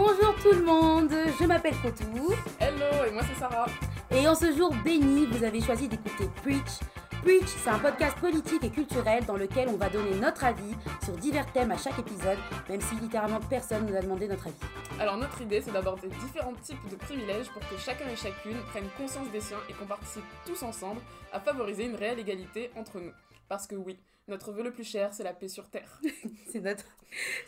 [0.00, 2.32] Bonjour tout le monde, je m'appelle Kotou.
[2.60, 3.66] Hello, et moi c'est Sarah.
[4.12, 6.78] Et en ce jour béni, vous avez choisi d'écouter Preach.
[7.20, 10.72] Preach, c'est un podcast politique et culturel dans lequel on va donner notre avis
[11.02, 14.46] sur divers thèmes à chaque épisode, même si littéralement personne ne nous a demandé notre
[14.46, 15.00] avis.
[15.00, 18.90] Alors notre idée c'est d'aborder différents types de privilèges pour que chacun et chacune prennent
[18.96, 21.00] conscience des siens et qu'on participe tous ensemble
[21.32, 23.12] à favoriser une réelle égalité entre nous.
[23.48, 26.00] Parce que oui, notre vœu le plus cher c'est la paix sur Terre.
[26.52, 26.84] c'est notre,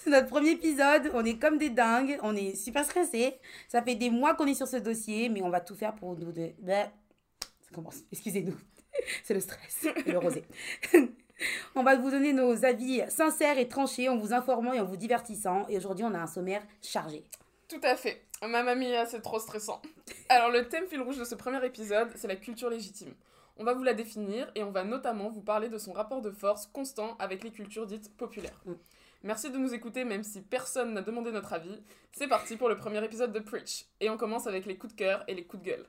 [0.06, 3.38] notre premier épisode, on est comme des dingues, on est super stressés.
[3.68, 6.16] Ça fait des mois qu'on est sur ce dossier, mais on va tout faire pour
[6.16, 6.32] nous...
[6.32, 6.50] De...
[6.60, 6.84] Bah,
[7.40, 8.56] ça commence, excusez-nous.
[9.24, 10.44] c'est le stress et le rosé.
[11.74, 14.96] on va vous donner nos avis sincères et tranchés en vous informant et en vous
[14.96, 15.66] divertissant.
[15.68, 17.24] Et aujourd'hui, on a un sommaire chargé.
[17.68, 18.22] Tout à fait.
[18.42, 19.82] Ma mamie, c'est trop stressant.
[20.28, 23.12] Alors, le thème fil rouge de ce premier épisode, c'est la culture légitime.
[23.60, 26.30] On va vous la définir et on va notamment vous parler de son rapport de
[26.30, 28.58] force constant avec les cultures dites populaires.
[28.64, 28.72] Mm.
[29.22, 31.82] Merci de nous écouter même si personne n'a demandé notre avis.
[32.10, 33.84] C'est parti pour le premier épisode de Preach.
[34.00, 35.84] Et on commence avec les coups de cœur et les coups de gueule.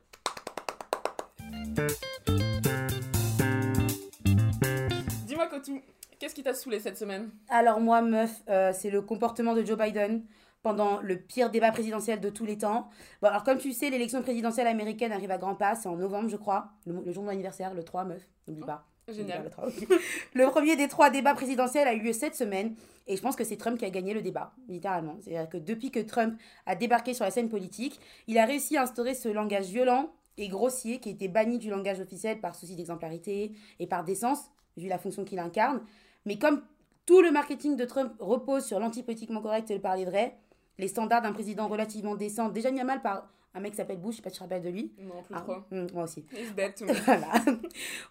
[5.26, 5.82] Dis-moi Kotou,
[6.20, 7.32] qu'est-ce qui t'a saoulé cette semaine?
[7.48, 10.26] Alors moi meuf, euh, c'est le comportement de Joe Biden
[10.64, 12.90] pendant le pire débat présidentiel de tous les temps.
[13.22, 16.30] Bon, alors comme tu sais, l'élection présidentielle américaine arrive à grands pas, c'est en novembre
[16.30, 18.86] je crois, le, jour de mon anniversaire, le 3 meuf, n'oublie pas.
[19.10, 19.50] Oh, génial.
[20.34, 22.76] le, premier des trois débats présidentiels a eu lieu cette semaine
[23.08, 25.18] et je pense que c'est Trump qui a gagné le débat, littéralement.
[25.22, 28.84] C'est-à-dire que depuis que Trump a débarqué sur la scène politique, il a réussi à
[28.84, 33.54] instaurer ce langage violent et grossier qui était banni du langage officiel par souci d'exemplarité
[33.80, 35.82] et par décence, vu la fonction qu'il incarne.
[36.26, 36.62] Mais comme
[37.06, 40.38] tout le marketing de Trump repose sur l'antipolitiquement correct et le parler vrai,
[40.78, 44.00] les standards d'un président relativement décent, déjà mis à mal par un mec qui s'appelle
[44.00, 44.94] Bush, je sais pas si tu te rappelles de lui.
[44.98, 45.56] Non, plus ah, trop.
[45.72, 46.24] Hmm, moi aussi.
[47.06, 47.28] voilà.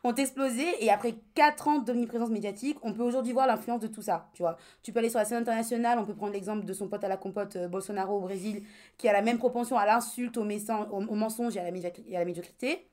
[0.04, 4.02] ont explosé et après 4 ans d'omniprésence médiatique, on peut aujourd'hui voir l'influence de tout
[4.02, 4.58] ça, tu vois.
[4.82, 7.08] Tu peux aller sur la scène internationale, on peut prendre l'exemple de son pote à
[7.08, 8.64] la compote euh, Bolsonaro au Brésil,
[8.98, 12.18] qui a la même propension à l'insulte, au, au, mensonge et à, la et à
[12.18, 12.86] la médiocrité.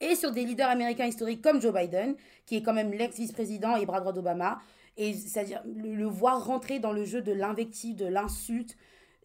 [0.00, 2.14] Et sur des leaders américains historiques comme Joe Biden,
[2.46, 4.60] qui est quand même l'ex-vice-président et bras droit d'Obama,
[5.00, 8.76] et c'est-à-dire le, voir rentrer dans le jeu de l'invective, de l'insulte,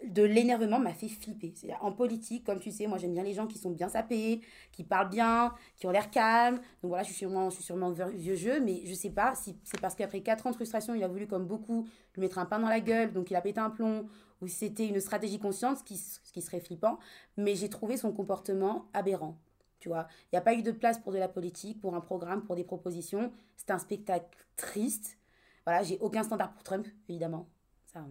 [0.05, 1.51] de l'énervement m'a fait flipper.
[1.53, 4.39] C'est-à-dire en politique, comme tu sais, moi j'aime bien les gens qui sont bien sapés,
[4.71, 6.55] qui parlent bien, qui ont l'air calmes.
[6.81, 9.57] Donc voilà, je suis sûrement, je suis sûrement vieux jeu, mais je sais pas si
[9.65, 12.45] c'est parce qu'après 4 ans de frustration, il a voulu, comme beaucoup, lui mettre un
[12.45, 14.07] pain dans la gueule, donc il a pété un plomb,
[14.41, 16.99] ou si c'était une stratégie consciente, ce qui, ce qui serait flippant.
[17.35, 19.37] Mais j'ai trouvé son comportement aberrant.
[19.79, 22.01] Tu vois, il n'y a pas eu de place pour de la politique, pour un
[22.01, 23.33] programme, pour des propositions.
[23.57, 25.17] C'est un spectacle triste
[25.65, 27.47] voilà, j'ai aucun standard pour Trump, évidemment.
[27.85, 28.01] Ça,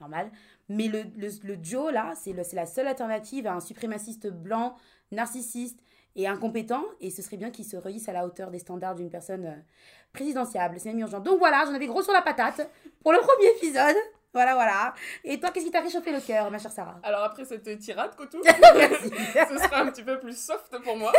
[0.00, 0.30] normal.
[0.68, 4.76] Mais le, le, le Joe, là, c'est la seule alternative à un suprémaciste blanc,
[5.12, 5.80] narcissiste
[6.16, 6.84] et incompétent.
[7.00, 9.56] Et ce serait bien qu'il se reïsse à la hauteur des standards d'une personne euh,
[10.12, 10.78] présidentiable.
[10.78, 11.20] C'est même urgent.
[11.20, 12.68] Donc voilà, j'en avais gros sur la patate
[13.02, 13.96] pour le premier épisode.
[14.32, 14.94] Voilà, voilà.
[15.22, 16.98] Et toi, qu'est-ce qui t'a réchauffé le cœur, ma chère Sarah?
[17.04, 18.48] Alors après cette tirade, Kotou, ce
[19.58, 21.12] sera un petit peu plus soft pour moi.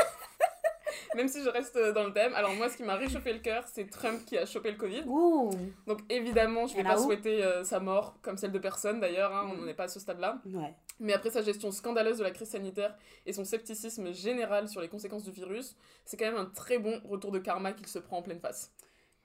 [1.16, 2.34] Même si je reste dans le thème.
[2.36, 5.04] Alors, moi, ce qui m'a réchauffé le cœur, c'est Trump qui a chopé le Covid.
[5.88, 9.34] Donc, évidemment, je ne vais pas souhaiter euh, sa mort, comme celle de personne d'ailleurs.
[9.36, 10.42] Hein, On n'en est pas à ce stade-là.
[11.00, 12.96] Mais après sa gestion scandaleuse de la crise sanitaire
[13.26, 17.02] et son scepticisme général sur les conséquences du virus, c'est quand même un très bon
[17.04, 18.72] retour de karma qu'il se prend en pleine face.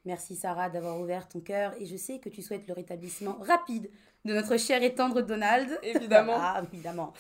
[0.05, 3.91] Merci Sarah d'avoir ouvert ton cœur et je sais que tu souhaites le rétablissement rapide
[4.25, 5.79] de notre cher et tendre Donald.
[5.83, 6.37] Évidemment.
[6.39, 7.13] ah, évidemment.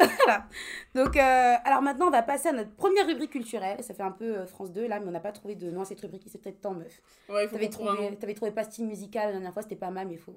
[0.94, 3.82] Donc, euh, alors maintenant, on va passer à notre première rubrique culturelle.
[3.82, 5.82] Ça fait un peu euh, France 2 là, mais on n'a pas trouvé de nom
[5.82, 6.24] à cette rubrique.
[6.26, 7.00] C'est peut-être temps, meuf.
[7.28, 9.90] Ouais, il faut T'avais trouvé, un avais trouvé Pastille musicale la dernière fois, c'était pas
[9.90, 10.34] mal, mais il faut,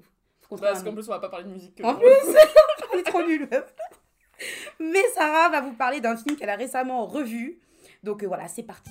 [0.60, 1.80] Parce qu'en plus, on va pas parler de musique.
[1.82, 2.06] en plus,
[2.92, 3.48] on est trop nuls.
[4.80, 7.60] Mais Sarah va vous parler d'un film qu'elle a récemment revu.
[8.02, 8.90] Donc euh, voilà, c'est parti.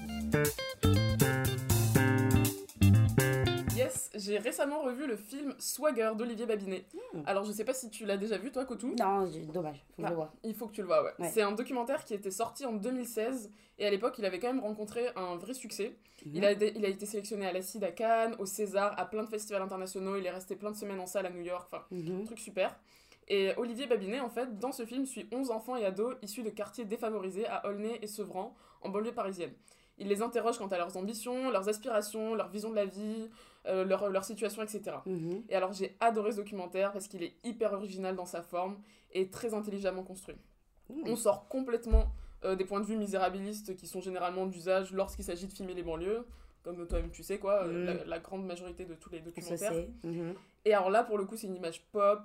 [4.15, 6.85] J'ai récemment revu le film Swagger d'Olivier Babinet.
[7.13, 7.21] Hmm.
[7.25, 10.03] Alors, je sais pas si tu l'as déjà vu, toi, Kotou Non, dommage, faut que
[10.03, 10.33] je le vois.
[10.43, 11.29] Il faut que tu le vois, ouais.
[11.29, 14.61] C'est un documentaire qui était sorti en 2016 et à l'époque, il avait quand même
[14.61, 15.97] rencontré un vrai succès.
[16.25, 16.35] Mhm.
[16.35, 19.29] Il, a, il a été sélectionné à l'Acide à Cannes, au César, à plein de
[19.29, 20.17] festivals internationaux.
[20.17, 22.25] Il est resté plein de semaines en salle à New York, enfin, mhm.
[22.25, 22.77] truc super.
[23.27, 26.49] Et Olivier Babinet, en fait, dans ce film, suit 11 enfants et ados issus de
[26.49, 29.53] quartiers défavorisés à Aulnay et Sevran, en banlieue parisienne.
[30.01, 33.29] Il les interroge quant à leurs ambitions, leurs aspirations, leur vision de la vie,
[33.67, 34.97] euh, leur, leur, situation, etc.
[35.05, 35.43] Mhm.
[35.47, 38.77] Et alors j'ai adoré ce documentaire parce qu'il est hyper original dans sa forme
[39.13, 40.37] et très intelligemment construit.
[41.05, 42.11] On sort complètement
[42.43, 45.83] euh, des points de vue misérabilistes qui sont généralement d'usage lorsqu'il s'agit de filmer les
[45.83, 46.25] banlieues.
[46.63, 47.85] comme toi-même tu sais, quoi, Mm.
[47.85, 49.73] la, la grande majorité de tous les documentaires.
[50.03, 50.35] Mhm.
[50.65, 52.21] Et alors là, pour le coup, c'est une image pop,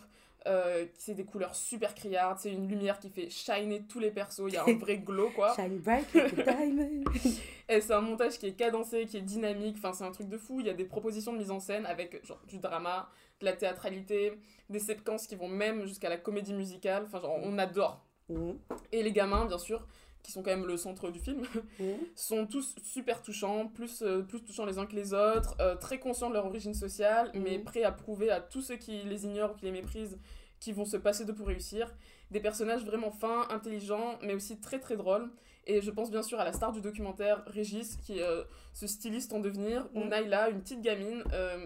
[0.46, 4.44] euh, c'est des couleurs super criardes, c'est une lumière qui fait shiner tous les persos,
[4.48, 5.54] il y a un vrai glow, quoi.
[5.54, 6.06] Shine bright.
[7.68, 10.38] Et c'est un montage qui est cadencé, qui est dynamique, enfin c'est un truc de
[10.38, 10.60] fou.
[10.60, 13.10] Il y a des propositions de mise en scène avec genre du drama,
[13.40, 14.38] de la théâtralité,
[14.70, 17.04] des séquences qui vont même jusqu'à la comédie musicale.
[17.06, 18.06] Enfin genre on adore.
[18.28, 18.58] Mhm.
[18.92, 19.84] Et les gamins bien sûr,
[20.26, 21.42] qui sont quand même le centre du film,
[21.78, 21.96] Mhm.
[22.16, 26.00] sont tous super touchants, plus, euh, plus touchants les uns que les autres, euh, très
[26.00, 27.42] conscients de leur origine sociale, Mhm.
[27.42, 30.18] mais prêts à prouver à tous ceux qui les ignorent ou qui les méprisent
[30.58, 31.94] qu'ils vont se passer de pour réussir.
[32.32, 35.30] Des personnages vraiment fins, intelligents, mais aussi très très drôles.
[35.68, 38.86] Et je pense bien sûr à la star du documentaire, Régis, qui est euh, ce
[38.88, 39.84] styliste en devenir.
[39.84, 40.02] Mhm.
[40.02, 41.22] On a là une petite gamine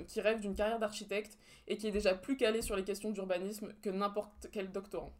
[0.06, 3.72] qui rêve d'une carrière d'architecte et qui est déjà plus calée sur les questions d'urbanisme
[3.82, 5.12] que n'importe quel doctorant.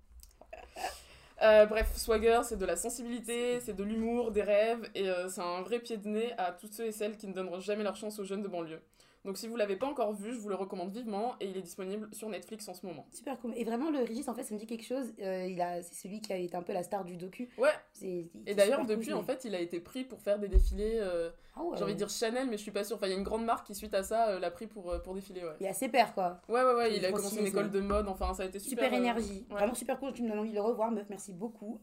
[1.42, 5.40] Euh, bref, Swagger, c'est de la sensibilité, c'est de l'humour, des rêves, et euh, c'est
[5.40, 7.96] un vrai pied de nez à tous ceux et celles qui ne donneront jamais leur
[7.96, 8.82] chance aux jeunes de banlieue.
[9.24, 11.60] Donc si vous l'avez pas encore vu, je vous le recommande vivement, et il est
[11.62, 13.06] disponible sur Netflix en ce moment.
[13.12, 13.52] Super cool.
[13.54, 15.12] Et vraiment, le Régis, en fait, ça me dit quelque chose.
[15.20, 17.50] Euh, il a, c'est celui qui a été un peu la star du docu.
[17.58, 17.68] Ouais,
[18.02, 21.30] et d'ailleurs depuis, cool, en fait, il a été pris pour faire des défilés, euh,
[21.54, 21.76] Ah ouais.
[21.76, 22.96] j'ai envie de dire Chanel, mais je suis pas sûre.
[22.96, 24.94] Enfin, il y a une grande marque qui, suite à ça, euh, l'a pris pour,
[25.02, 25.56] pour défiler, ouais.
[25.60, 26.40] Il a ses pairs, quoi.
[26.48, 28.86] Ouais, ouais, ouais, il a commencé une école de mode, enfin, ça a été super...
[28.86, 29.46] Super, énergie.
[29.50, 29.56] ouais.
[29.56, 30.14] Vraiment super cool.
[30.14, 31.06] Tu me donnes envie de le revoir, meuf.
[31.10, 31.78] Merci beaucoup.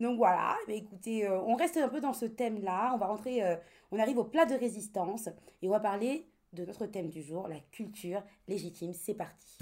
[0.00, 0.56] Donc voilà.
[0.66, 2.92] Bien, écoutez, on reste un peu dans ce thème-là.
[2.94, 3.42] On va rentrer.
[3.90, 5.28] on arrive au plat de résistance.
[5.62, 8.92] Et on va parler de notre thème du jour, la culture légitime.
[8.94, 9.56] C'est parti.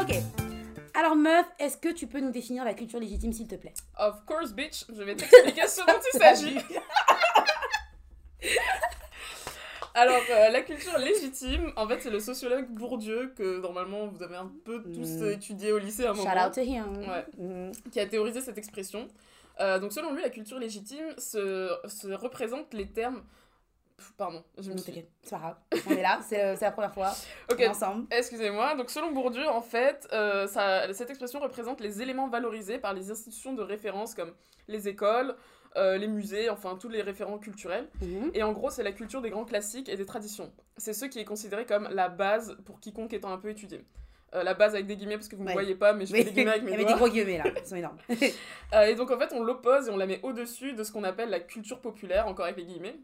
[0.00, 0.14] Ok.
[0.94, 3.72] Alors, meuf, est-ce que tu peux nous définir la culture légitime, s'il te plaît?
[3.98, 6.58] Of course, bitch, je vais t'expliquer ce dont il s'agit.
[9.94, 14.36] Alors, euh, la culture légitime, en fait, c'est le sociologue Bourdieu, que normalement vous avez
[14.36, 15.32] un peu tous Mm.
[15.32, 16.96] étudié au lycée à un Shout moment, out to him.
[17.06, 17.26] Ouais.
[17.36, 17.72] Mhm.
[17.90, 19.06] qui a théorisé cette expression.
[19.60, 23.22] Euh, donc, selon lui, la culture légitime se, se représente les termes.
[24.16, 25.04] Pardon, je me suis.
[25.22, 25.56] c'est pas grave.
[25.86, 27.12] On est là, c'est euh, la première fois.
[27.50, 28.06] Ok, On est ensemble.
[28.10, 32.94] Excusez-moi, donc selon Bourdieu, en fait, euh, ça, cette expression représente les éléments valorisés par
[32.94, 34.32] les institutions de référence comme
[34.68, 35.36] les écoles,
[35.76, 37.88] euh, les musées, enfin tous les référents culturels.
[38.00, 38.30] Mhm.
[38.34, 40.52] Et en gros, c'est la culture des grands classiques et des traditions.
[40.76, 43.84] C'est ce qui est considéré comme la base pour quiconque étant un peu étudié.
[44.34, 45.54] Euh, la base avec des guillemets parce que vous ne Ouais.
[45.54, 46.84] me voyez pas, mais je fais des guillemets avec mes doigts.
[46.86, 47.98] des gros guillemets là, ils sont énormes.
[48.74, 51.04] Euh, et donc en fait, on l'oppose et on la met au-dessus de ce qu'on
[51.04, 52.96] appelle la culture populaire, encore avec les guillemets,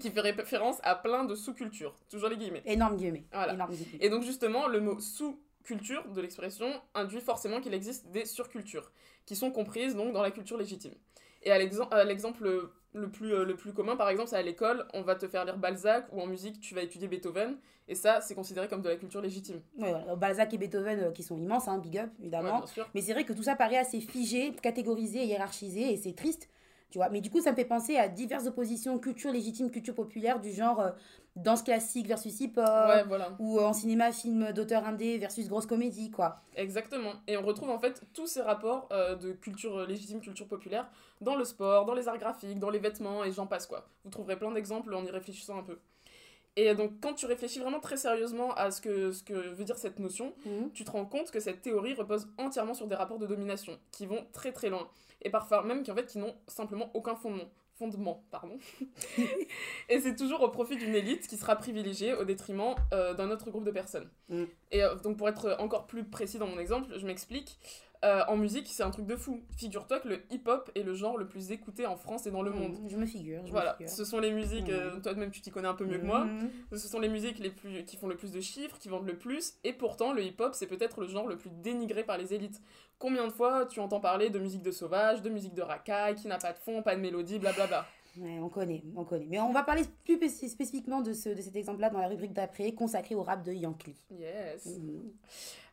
[0.00, 1.94] qui fait référence à plein de sous-cultures.
[2.10, 2.62] Toujours les guillemets.
[2.64, 3.24] Énorme guillemets.
[3.30, 3.52] Voilà.
[3.52, 3.98] Énorme guillemets.
[4.00, 8.90] Et donc justement, le mot sous-culture de l'expression induit forcément qu'il existe des surcultures,
[9.26, 10.94] qui sont comprises donc dans la culture légitime.
[11.42, 14.42] Et à l'exem- à l'exemple le plus, euh, le plus commun, par exemple, c'est à
[14.42, 17.56] l'école, on va te faire lire Balzac, ou en musique, tu vas étudier Beethoven,
[17.88, 19.60] et ça, c'est considéré comme de la culture légitime.
[19.76, 20.14] Ouais, voilà.
[20.16, 22.64] Balzac et Beethoven euh, qui sont immenses, hein, big up évidemment.
[22.94, 26.48] Mais c'est vrai que tout ça paraît assez figé, catégorisé, hiérarchisé, et c'est triste,
[26.90, 27.08] tu vois.
[27.10, 30.52] Mais du coup, ça me fait penser à diverses oppositions, culture légitime, culture populaire, du
[30.52, 30.90] genre euh,
[31.36, 33.32] danse classique versus hip-hop, ouais, voilà.
[33.40, 36.40] ou euh, en cinéma, film d'auteur indé versus grosse comédie, quoi.
[36.54, 37.12] Exactement.
[37.26, 40.88] Et on retrouve en fait tous ces rapports euh, de culture euh, légitime, culture populaire,
[41.20, 43.88] dans le sport, dans les arts graphiques, dans les vêtements, et j'en passe quoi.
[44.04, 45.78] Vous trouverez plein d'exemples en y réfléchissant un peu.
[46.56, 49.76] Et donc quand tu réfléchis vraiment très sérieusement à ce que, ce que veut dire
[49.76, 50.70] cette notion, Mhm.
[50.72, 54.06] tu te rends compte que cette théorie repose entièrement sur des rapports de domination, qui
[54.06, 54.86] vont très très loin,
[55.22, 57.48] et parfois même qui en fait qui n'ont simplement aucun fondement.
[57.76, 58.56] Fondement, pardon.
[59.88, 63.50] et c'est toujours au profit d'une élite qui sera privilégiée au détriment euh, d'un autre
[63.50, 64.08] groupe de personnes.
[64.28, 64.44] Mm.
[64.70, 67.58] Et euh, donc pour être encore plus précis dans mon exemple, je m'explique.
[68.04, 69.40] Euh, en musique, c'est un truc de fou.
[69.56, 72.50] Figure-toi que le hip-hop est le genre le plus écouté en France et dans le
[72.50, 72.58] Mhm.
[72.58, 72.78] monde.
[72.86, 73.40] Je me figure.
[73.46, 73.92] Je Voilà, me figure.
[73.92, 75.00] ce sont les musiques, euh, Mhm.
[75.02, 76.50] toi-même tu t'y connais un peu mieux que moi, Mhm.
[76.72, 79.16] ce sont les musiques les plus, qui font le plus de chiffres, qui vendent le
[79.16, 82.60] plus, et pourtant le hip-hop c'est peut-être le genre le plus dénigré par les élites.
[82.98, 86.28] Combien de fois tu entends parler de musique de sauvage, de musique de racaille, qui
[86.28, 87.86] n'a pas de fond, pas de mélodie, blablabla.
[88.18, 89.26] Ouais, on connaît, on connaît.
[89.28, 92.32] Mais on va parler plus spéc- spécifiquement de, ce, de cet exemple-là dans la rubrique
[92.32, 93.96] d'après, consacrée au rap de Yankee.
[94.10, 94.66] Yes.
[94.66, 95.12] Mhm.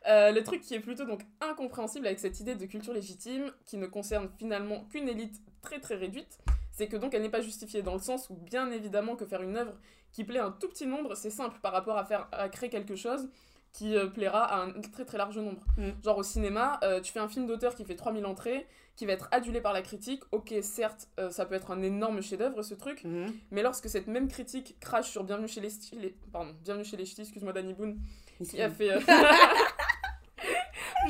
[0.08, 3.76] Euh, le truc qui est plutôt donc incompréhensible avec cette idée de culture légitime, qui
[3.76, 6.38] ne concerne finalement qu'une élite très très réduite,
[6.72, 9.42] c'est que donc elle n'est pas justifiée dans le sens où bien évidemment que faire
[9.42, 9.74] une œuvre
[10.10, 12.68] qui plaît à un tout petit nombre, c'est simple par rapport à faire à créer
[12.70, 13.28] quelque chose
[13.72, 15.62] qui euh, plaira à un très très large nombre.
[15.78, 15.90] Mm.
[16.04, 19.12] Genre au cinéma, euh, tu fais un film d'auteur qui fait 3000 entrées, qui va
[19.14, 22.74] être adulé par la critique, ok certes euh, ça peut être un énorme chef-d'œuvre ce
[22.74, 23.32] truc, Mhm.
[23.50, 26.98] mais lorsque cette même critique crache sur Bienvenue chez les, Ch'tis- les- pardon, Bienvenue chez
[26.98, 27.98] les Ch'tis, excuse-moi Danny Boone,
[28.46, 28.90] qui a fait.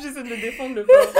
[0.00, 1.12] J'essaie de le défendre, le pauvre.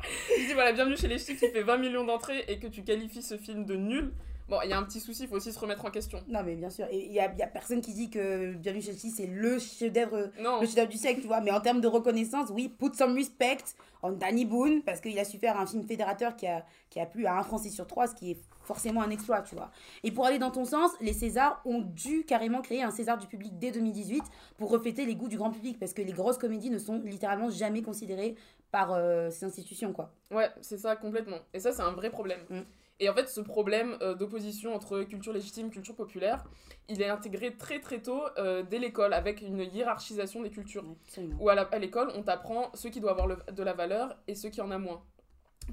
[0.40, 2.82] Je dis voilà, bienvenue chez les Ch'tis qui fait 20 millions d'entrées et que tu
[2.84, 4.12] qualifies ce film de nul.
[4.48, 6.22] Bon, il y a un petit souci, il faut aussi se remettre en question.
[6.26, 6.86] Non, mais bien sûr.
[6.90, 9.58] Et il y a, y a personne qui dit que Bienvenue chez Chelsea, c'est le
[9.58, 11.42] chef-d'œuvre chef-d'œuvre du siècle, tu vois.
[11.42, 13.58] Mais en termes de reconnaissance, oui, put some respect
[14.02, 17.06] on Danny Boone, parce qu'il a su faire un film fédérateur qui a, qui a
[17.06, 19.70] plu à un Français sur trois, ce qui est forcément un exploit, tu vois.
[20.04, 23.26] Et pour aller dans ton sens, les Césars ont dû carrément créer un César du
[23.26, 24.22] public dès 2018
[24.56, 27.50] pour refléter les goûts du grand public, parce que les grosses comédies ne sont littéralement
[27.50, 28.36] jamais considérées
[28.70, 30.12] par euh, ces institutions, quoi.
[30.30, 31.38] Ouais, c'est ça, complètement.
[31.52, 32.40] Et ça, c'est un vrai problème.
[32.50, 32.60] Mm.
[33.00, 36.44] Et en fait, ce problème euh, d'opposition entre culture légitime, culture populaire,
[36.88, 40.84] il est intégré très très tôt euh, dès l'école, avec une hiérarchisation des cultures.
[41.06, 41.36] Absolument.
[41.40, 44.48] Où à l'école, on t'apprend ce qui doit avoir le- de la valeur et ce
[44.48, 45.02] qui en a moins.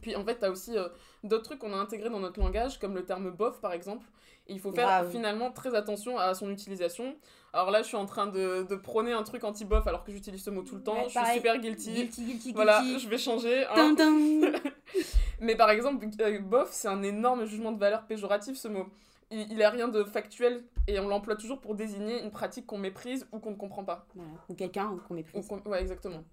[0.02, 0.88] Puis en fait, t'as aussi euh,
[1.24, 4.06] d'autres trucs qu'on a intégrés dans notre langage, comme le terme bof par exemple.
[4.48, 7.16] Et il faut faire finalement très attention à son utilisation.
[7.52, 10.44] Alors là, je suis en train de, de prôner un truc anti-bof alors que j'utilise
[10.44, 10.98] ce mot tout le temps.
[10.98, 11.94] Ouais, je suis super guilty.
[11.94, 13.00] Guilty, guilty, Voilà, guilty.
[13.04, 13.66] je vais changer.
[13.66, 13.96] hein.
[15.40, 18.86] Mais par exemple, euh, bof, c'est un énorme jugement de valeur péjoratif ce mot.
[19.32, 22.78] Il, il a rien de factuel et on l'emploie toujours pour désigner une pratique qu'on
[22.78, 24.06] méprise ou qu'on ne comprend pas.
[24.14, 24.30] Voilà.
[24.50, 25.48] Ou quelqu'un qu'on Ou méprise.
[25.66, 26.24] ouais, exactement.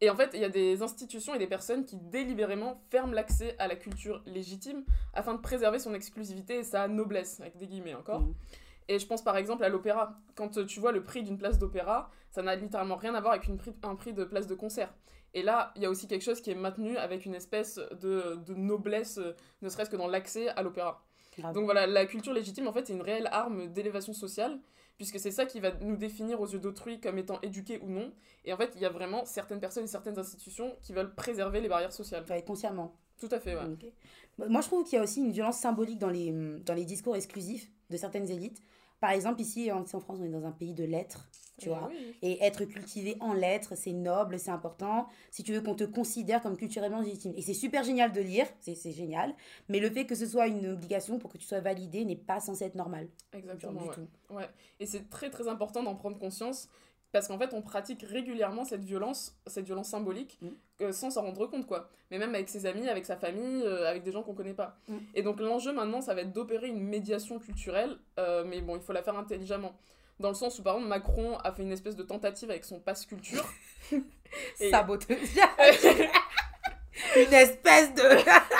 [0.00, 3.56] Et en fait, il y a des institutions et des personnes qui délibérément ferment l'accès
[3.58, 4.84] à la culture légitime
[5.14, 8.20] afin de préserver son exclusivité et sa noblesse, avec des guillemets encore.
[8.20, 8.34] Mhm.
[8.88, 10.18] Et je pense par exemple à l'opéra.
[10.34, 13.32] Quand euh, tu vois le prix d'une place d'opéra, ça n'a littéralement rien à voir
[13.32, 14.92] avec une prix- un prix de place de concert.
[15.34, 18.36] Et là, il y a aussi quelque chose qui est maintenu avec une espèce de,
[18.36, 21.02] de noblesse, euh, ne serait-ce que dans l'accès à l'opéra.
[21.52, 24.58] Donc voilà, la culture légitime, en fait, c'est une réelle arme d'élévation sociale,
[24.96, 28.12] puisque c'est ça qui va nous définir aux yeux d'autrui comme étant éduqués ou non.
[28.44, 31.60] Et en fait, il y a vraiment certaines personnes et certaines institutions qui veulent préserver
[31.60, 32.24] les barrières sociales.
[32.28, 32.96] Ouais, consciemment.
[33.18, 34.46] Tout à fait, ouais.
[34.48, 37.16] Moi, je trouve qu'il y a aussi une violence symbolique dans les, dans les discours
[37.16, 38.62] exclusifs de certaines élites.
[39.00, 41.74] Par exemple, ici en, en France, on est dans un pays de lettres, tu Euh,
[41.74, 41.88] vois.
[41.88, 42.14] oui.
[42.22, 45.06] Et être cultivé en lettres, c'est noble, c'est important.
[45.30, 47.32] Si tu veux qu'on te considère comme culturellement légitime.
[47.36, 49.34] Et c'est super génial de lire, c'est génial.
[49.68, 52.40] Mais le fait que ce soit une obligation pour que tu sois validé n'est pas
[52.40, 53.08] censé être normal.
[53.34, 53.94] Exactement, du ouais.
[53.94, 54.08] tout.
[54.34, 54.48] Ouais.
[54.80, 56.68] Et c'est très très important d'en prendre conscience
[57.12, 60.48] parce qu'en fait on pratique régulièrement cette violence, cette violence symbolique Mm.
[60.82, 61.88] euh, sans s'en rendre compte quoi.
[62.10, 64.76] Mais même avec ses amis, avec sa famille, euh, avec des gens qu'on connaît pas.
[64.88, 64.96] Mm.
[65.14, 68.82] Et donc l'enjeu maintenant ça va être d'opérer une médiation culturelle, euh, mais bon il
[68.82, 69.74] faut la faire intelligemment.
[70.20, 72.80] Dans le sens où par exemple Macron a fait une espèce de tentative avec son
[72.80, 73.44] passe culture.
[74.60, 75.16] Et- Saboteuse.
[77.16, 78.02] une espèce de.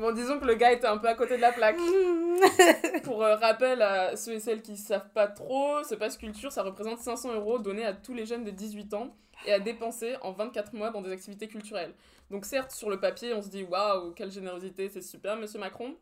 [0.00, 1.76] bon disons que le gars était un peu à côté de la plaque.
[3.04, 6.62] Pour euh, rappel à ceux et celles qui savent pas trop, ce passe culture, ça
[6.62, 9.14] représente 500 euros donnés à tous les jeunes de 18 ans
[9.46, 11.94] et à dépenser en 24 mois dans des activités culturelles.
[12.30, 15.96] Donc certes, sur le papier, on se dit waouh, quelle générosité, c'est super, monsieur Macron.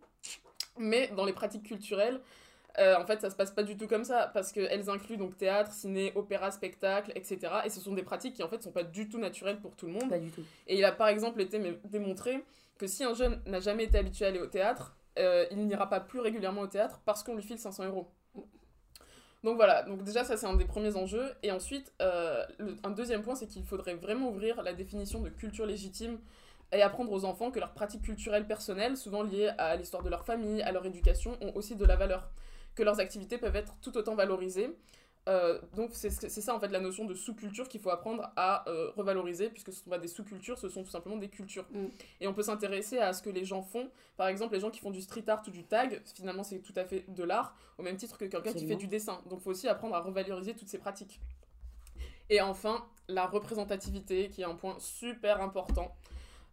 [0.76, 2.20] Mais dans les pratiques culturelles,
[2.78, 5.36] euh, en fait, ça se passe pas du tout comme ça parce qu'elles incluent donc
[5.36, 7.38] théâtre, ciné, opéra, spectacle, etc.
[7.64, 9.86] Et ce sont des pratiques qui en fait sont pas du tout naturelles pour tout
[9.86, 10.08] le monde.
[10.08, 10.42] Pas du tout.
[10.66, 12.44] Et il a par exemple été démontré
[12.78, 15.88] que si un jeune n'a jamais été habitué à aller au théâtre, euh, il n'ira
[15.88, 18.08] pas plus régulièrement au théâtre parce qu'on lui file 500 euros.
[19.44, 21.32] Donc voilà, donc déjà ça c'est un des premiers enjeux.
[21.42, 22.44] Et ensuite, euh,
[22.82, 26.18] un deuxième point, c'est qu'il faudrait vraiment ouvrir la définition de culture légitime
[26.73, 30.25] et apprendre aux enfants que leurs pratiques culturelles personnelles, souvent liées à l'histoire de leur
[30.25, 32.30] famille, à leur éducation, ont aussi de la valeur.
[32.75, 34.76] Que leurs activités peuvent être tout autant valorisées.
[35.28, 38.90] Euh, donc c'est ça en fait la notion de sous-culture qu'il faut apprendre à euh,
[38.97, 41.66] revaloriser, puisque ce sont pas des sous-cultures, ce sont tout simplement des cultures.
[41.70, 41.87] Mm.
[42.23, 43.90] Et on peut s'intéresser à ce que les gens font.
[44.16, 46.73] Par exemple, les gens qui font du street art ou du tag, finalement c'est tout
[46.76, 49.20] à fait de l'art, au même titre que quelqu'un qui fait du dessin.
[49.28, 51.20] Donc il faut aussi apprendre à revaloriser toutes ces pratiques.
[52.30, 55.94] Et enfin, la représentativité, qui est un point super important.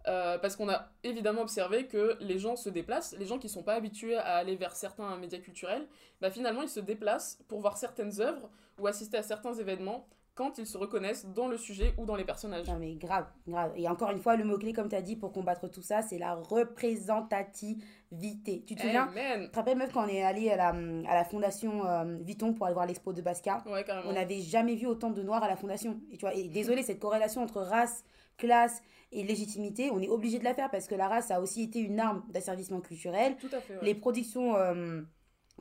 [0.08, 3.64] Euh, parce qu'on a évidemment observé que les gens se déplacent, les gens qui sont
[3.64, 5.88] pas habitués à aller vers certains médias culturels,
[6.22, 8.48] bah finalement ils se déplacent pour voir certaines œuvres
[8.80, 12.26] ou assister à certains événements quand ils se reconnaissent dans le sujet ou dans les
[12.26, 12.68] personnages.
[12.68, 13.72] Non mais grave, grave.
[13.78, 16.18] Et encore une fois, le mot-clé, comme tu as dit, pour combattre tout ça, c'est
[16.18, 18.66] la représentativité.
[18.68, 19.08] Tu te souviens?
[19.08, 19.46] Amen.
[19.46, 20.70] Tu te rappelles, meuf, quand on est allé à la,
[21.10, 23.86] à la fondation euh, Vuitton pour aller voir l'expo de Basquiat Ouais.
[24.06, 26.02] On n'avait jamais vu autant de noirs à la fondation.
[26.12, 28.04] Et, tu vois, et désolé, cette corrélation entre race,
[28.38, 31.64] classe et légitimité, on est obligé de la faire parce que la race a aussi
[31.64, 33.38] été une arme d'asservissement culturel.
[33.38, 33.74] Tout à fait.
[33.76, 33.80] ouais.
[33.84, 35.02] Les productions euh,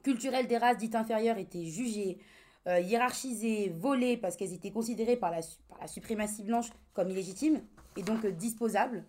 [0.02, 2.18] culturelles des races dites inférieures étaient jugées,
[2.66, 7.60] euh, hiérarchisées, volées parce qu'elles étaient considérées par la, par la suprématie blanche comme illégitimes
[7.96, 9.04] et donc euh, disposables.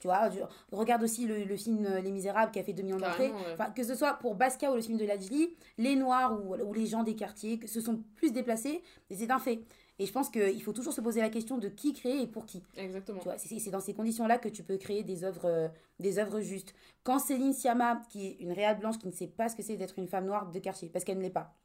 [0.00, 0.38] Tu vois, je-
[0.70, 3.30] regarde aussi le, le film Les Misérables qui a fait 2 millions d'entrées.
[3.30, 3.52] Carrément, ouais.
[3.54, 6.72] Enfin, que ce soit pour Basquiat ou le film de Lajli, les Noirs ou, ou
[6.72, 9.58] les gens des quartiers se sont plus déplacés, et c'est un fait.
[10.00, 12.46] Et je pense qu'il faut toujours se poser la question de qui créer et pour
[12.46, 12.62] qui.
[12.76, 13.18] Exactement.
[13.18, 16.40] Tu vois, c'est dans ces conditions-là que tu peux créer des œuvres, euh, des œuvres
[16.40, 16.72] justes.
[17.02, 19.76] Quand Céline Sciamma, qui est une réelle blanche qui ne sait pas ce que c'est
[19.76, 21.56] d'être une femme noire de quartier, parce qu'elle ne l'est pas,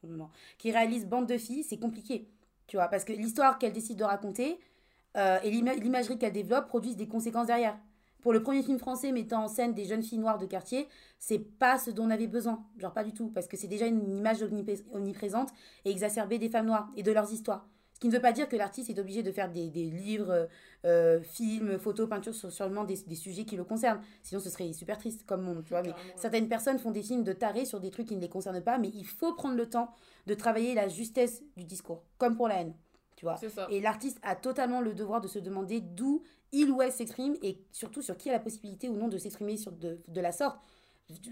[0.58, 2.28] qui réalise Bande de filles, c'est compliqué.
[2.66, 4.58] Tu vois, parce que l'histoire qu'elle décide de raconter
[5.16, 7.78] euh, et l'ima- l'imagerie qu'elle développe produisent des conséquences derrière.
[8.20, 10.88] Pour le premier film français mettant en scène des jeunes filles noires de quartier,
[11.18, 12.64] c'est pas ce dont on avait besoin.
[12.78, 15.50] Genre pas du tout, parce que c'est déjà une image omnipré- omniprésente
[15.84, 17.68] et exacerbée des femmes noires et de leurs histoires.
[17.94, 20.48] Ce qui ne veut pas dire que l'artiste est obligé de faire des, des livres,
[20.84, 24.00] euh, films, photos, peintures sur seulement des, des sujets qui le concernent.
[24.22, 25.82] Sinon, ce serait super triste comme monde, tu vois.
[25.82, 28.28] Mais Carrément, certaines personnes font des films de tarés sur des trucs qui ne les
[28.28, 29.90] concernent pas, mais il faut prendre le temps
[30.26, 32.74] de travailler la justesse du discours, comme pour la haine,
[33.16, 33.36] tu vois.
[33.70, 37.58] Et l'artiste a totalement le devoir de se demander d'où il ou elle s'exprime et
[37.72, 40.58] surtout sur qui a la possibilité ou non de s'exprimer de, de la sorte.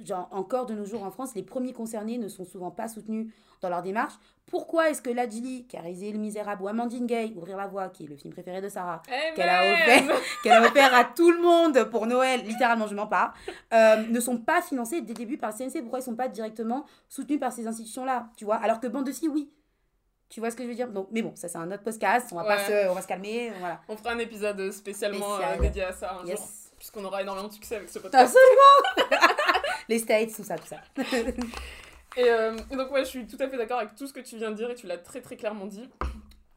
[0.05, 3.33] Genre, encore de nos jours en France, les premiers concernés ne sont souvent pas soutenus
[3.63, 4.15] dans leur démarche.
[4.45, 7.89] Pourquoi est-ce que Ladjili, qui a réalisé Le Misérable, ou Amandine Gay, Ouvrir la voie,
[7.89, 9.01] qui est le film préféré de Sarah,
[9.35, 13.07] qu'elle a offert, qu'elle a offert à tout le monde pour Noël, littéralement, je m'en
[13.07, 13.33] pars,
[13.73, 15.81] euh, ne sont pas financés dès le début par le CNC.
[15.81, 18.57] Pourquoi ils sont pas directement soutenus par ces institutions-là, tu vois?
[18.57, 19.51] Alors que Bande de oui.
[20.29, 20.89] Tu vois ce que je veux dire?
[20.89, 23.07] Donc, mais bon, ça c'est un autre podcast, on va, pas se, on va se
[23.07, 23.81] calmer, voilà.
[23.89, 25.59] On fera un épisode spécialement Spécial.
[25.59, 26.49] euh, dédié à ça un jour,
[26.79, 28.35] puisqu'on aura énormément de succès avec ce podcast.
[28.35, 29.29] Absolument
[29.89, 30.81] Les States, tout ça, tout ça.
[32.17, 34.21] Et, euh, et donc ouais, je suis tout à fait d'accord avec tout ce que
[34.21, 35.89] tu viens de dire et tu l'as très très clairement dit.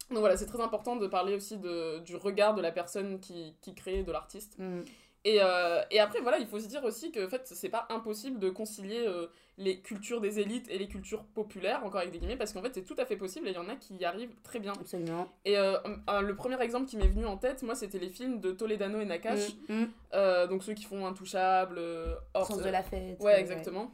[0.10, 3.56] Donc voilà, c'est très important de parler aussi de, du regard de la personne qui,
[3.62, 4.56] qui crée, de l'artiste.
[4.60, 4.82] Mm.
[5.28, 7.88] Et, euh, et après, voilà, il faut se dire aussi que en fait, c'est pas
[7.90, 9.26] impossible de concilier euh,
[9.58, 12.72] les cultures des élites et les cultures populaires, encore avec des guillemets, parce qu'en fait,
[12.76, 14.74] c'est tout à fait possible et il y en a qui y arrivent très bien.
[14.74, 15.28] Absolument.
[15.44, 15.78] Et euh,
[16.22, 19.06] le premier exemple qui m'est venu en tête, moi, c'était les films de Toledano et
[19.06, 20.48] Nakash, Mm, mm.
[20.48, 23.20] donc ceux qui font Intouchable, euh, hors, Sens de la fête.
[23.20, 23.92] Ouais, exactement.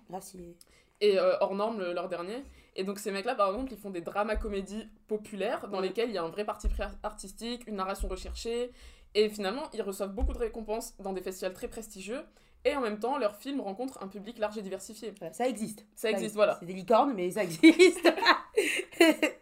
[1.00, 2.43] Et hors norme, le- leur dernier.
[2.75, 5.88] Et donc, ces mecs-là, par exemple, ils font des dramas comédies populaires dans Ouais.
[5.88, 8.71] lesquels il y a un vrai parti pris artistique, une narration recherchée.
[9.13, 12.22] Et finalement, ils reçoivent beaucoup de récompenses dans des festivals très prestigieux.
[12.63, 15.13] Et en même temps, leurs films rencontrent un public large et diversifié.
[15.18, 15.86] Voilà, ça existe.
[15.96, 16.58] Ça existe, voilà.
[16.60, 18.08] C'est des licornes, mais ça existe.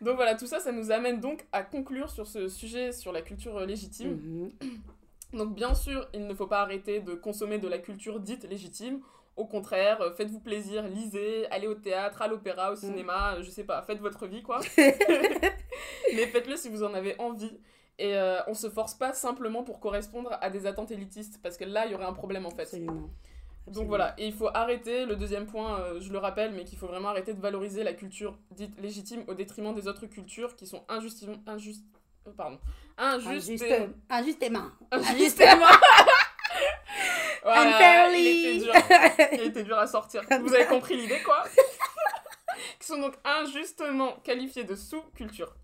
[0.00, 3.22] Donc voilà, tout ça, ça nous amène donc à conclure sur ce sujet sur la
[3.22, 4.20] culture euh, légitime.
[4.22, 4.50] Mhm.
[5.32, 9.00] Donc bien sûr, il ne faut pas arrêter de consommer de la culture dite légitime.
[9.36, 13.50] Au contraire, euh, faites-vous plaisir, lisez, allez au théâtre, à l'opéra, au cinéma, euh, je
[13.50, 14.60] sais pas, faites votre vie quoi.
[14.76, 17.58] Mais faites-le si vous en avez envie.
[17.98, 21.64] Et euh, on se force pas simplement pour correspondre à des attentes élitistes, parce que
[21.64, 22.62] là, il y aurait un problème en fait.
[22.62, 23.10] Absolument.
[23.68, 26.78] Donc voilà, et il faut arrêter, le deuxième point, euh, je le rappelle, mais qu'il
[26.78, 30.66] faut vraiment arrêter de valoriser la culture dite légitime au détriment des autres cultures qui
[30.68, 31.34] sont injustement...
[31.46, 31.84] Injust...
[32.28, 32.60] euh, Pardon.
[32.96, 33.50] Injustes...
[33.50, 34.66] Injuste, injustement.
[34.92, 35.66] Injustement.
[37.42, 38.18] Voilà, Unfairly.
[38.18, 38.74] il était dur.
[39.32, 40.22] Il était dur à sortir.
[40.40, 41.44] Vous avez compris l'idée, quoi?
[42.80, 45.54] Qui sont donc injustement qualifiés de sous-culture.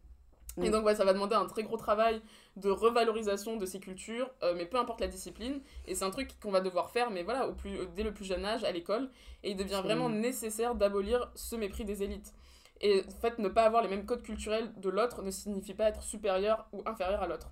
[0.59, 0.73] Et Mm.
[0.73, 2.21] donc, ouais, ça va demander un très gros travail
[2.57, 5.61] de revalorisation de ces cultures, euh, mais peu importe la discipline.
[5.87, 8.25] Et c'est un truc qu'on va devoir faire, mais voilà, au plus, dès le plus
[8.25, 9.09] jeune âge, à l'école.
[9.43, 12.35] Et il devient vraiment nécessaire d'abolir ce mépris des élites.
[12.83, 15.85] Et en fait, ne pas avoir les mêmes codes culturels de l'autre ne signifie pas
[15.89, 17.51] être supérieur ou inférieur à l'autre.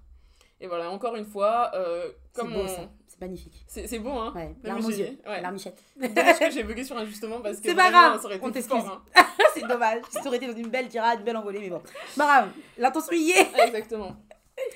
[0.61, 2.91] Et voilà, encore une fois, euh, comme beau on-.
[3.21, 3.65] C'est magnifique.
[3.67, 4.55] C'est beau, hein Ouais.
[4.65, 5.19] Larmes aux yeux.
[5.27, 5.41] ouais.
[5.43, 5.79] Larmichette.
[5.97, 8.51] Dommage que j'ai bugué sur injustement parce que C'est pas grave, ça aurait été on
[8.51, 8.83] t'excuse.
[8.85, 9.03] hein.
[9.55, 10.03] c'est dommage.
[10.11, 11.83] Ça aurait été dans une belle tirade, une belle envolée, mais bon.
[12.17, 12.51] Pas grave.
[12.79, 13.49] L'intention y est.
[13.67, 14.17] Exactement.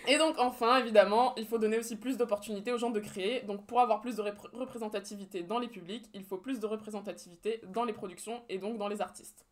[0.09, 3.41] Et donc enfin, évidemment, il faut donner aussi plus d'opportunités aux gens de créer.
[3.43, 7.61] Donc pour avoir plus de repré- représentativité dans les publics, il faut plus de représentativité
[7.73, 9.47] dans les productions et donc dans les artistes.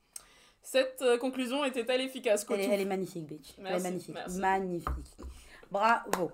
[0.63, 3.55] Cette euh, conclusion était-elle efficace, Elle est, elle est magnifique, bitch.
[3.59, 4.15] elle est magnifique.
[4.15, 4.39] merci.
[4.39, 4.89] Magnifique.
[5.71, 6.31] Bravo.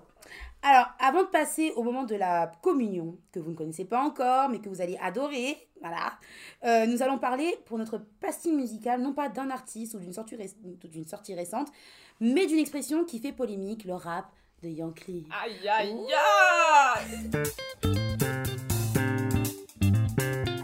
[0.61, 4.49] Alors, avant de passer au moment de la communion, que vous ne connaissez pas encore,
[4.49, 6.19] mais que vous allez adorer, voilà,
[6.65, 10.35] euh, nous allons parler pour notre pastille musicale, non pas d'un artiste ou d'une sortie,
[11.07, 11.69] sortie récente,
[12.19, 14.25] mais d'une expression qui fait polémique, le rap
[14.61, 15.25] de Yankee.
[15.41, 15.95] Aïe aïe
[16.93, 17.29] aïe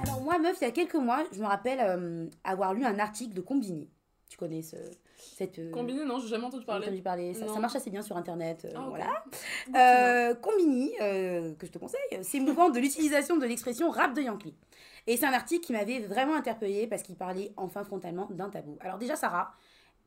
[0.04, 3.00] Alors moi, meuf, il y a quelques mois, je me rappelle euh, avoir lu un
[3.00, 3.90] article de Combini.
[4.28, 4.76] Tu connais ce,
[5.18, 5.60] cette...
[5.60, 6.88] euh, Combiné, non, j'ai jamais entendu parler.
[6.88, 9.24] entendu parler ça, marche assez bien sur internet, euh, Ah, voilà.
[9.76, 14.56] Euh, Combini, que je te conseille, s'émouvant de l'utilisation de l'expression rap de Yankee.
[15.08, 18.78] Et c'est un article qui m'avait vraiment interpellée parce qu'il parlait enfin frontalement d'un tabou.
[18.82, 19.54] Alors déjà, Sarah,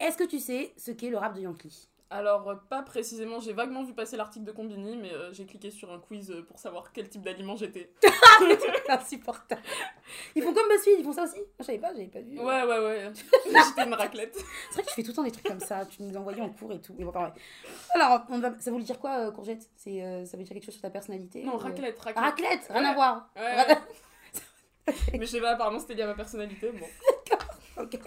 [0.00, 1.88] est-ce que tu sais ce qu'est le rap de Yankee?
[2.10, 5.70] Alors, euh, pas précisément, j'ai vaguement vu passer l'article de Combini, mais euh, j'ai cliqué
[5.70, 7.92] sur un quiz euh, pour savoir quel type d'aliment j'étais.
[8.88, 9.60] Insupportable.
[10.34, 11.40] Ils font comme BuzzFeed, ils font ça aussi?
[11.60, 12.38] Je savais pas, j'avais pas vu.
[12.38, 13.12] Ouais, ouais, ouais.
[13.44, 14.34] j'étais une raclette.
[14.70, 16.40] C'est vrai que tu fais tout le temps des trucs comme ça, tu nous envoyais
[16.40, 16.94] en cours et tout.
[16.96, 17.32] Mais bon, pareil.
[17.94, 18.58] Alors, on va...
[18.58, 19.68] ça veut dire quoi, euh, courgette?
[19.76, 22.24] C'est, euh, Ça veut dire quelque chose sur ta personnalité Non, raclette, raclette.
[22.24, 22.88] Raclette, rien Ouais.
[22.88, 23.30] à voir.
[23.36, 23.42] Ouais,
[23.74, 24.94] ouais.
[25.12, 26.72] Mais je sais pas, apparemment c'était lié à ma personnalité.
[26.72, 26.86] Bon.
[27.82, 27.98] Ok.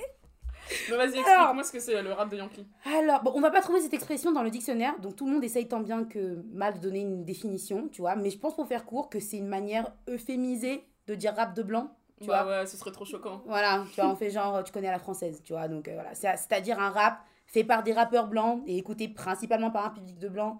[0.89, 2.65] Mais vas-y, explique-moi ce que c'est le rap de Yankee.
[2.85, 5.43] Alors, bon, on va pas trouver cette expression dans le dictionnaire, donc tout le monde
[5.43, 8.15] essaye tant bien que mal de donner une définition, tu vois.
[8.15, 11.63] Mais je pense pour faire court que c'est une manière euphémisée de dire rap de
[11.63, 12.59] blanc, tu bah vois.
[12.59, 13.41] ouais, ce serait trop choquant.
[13.45, 15.67] Voilà, tu vois, on fait genre, tu connais à la française, tu vois.
[15.67, 19.71] Donc euh, voilà, C'est- c'est-à-dire un rap fait par des rappeurs blancs et écouté principalement
[19.71, 20.57] par un public de blancs,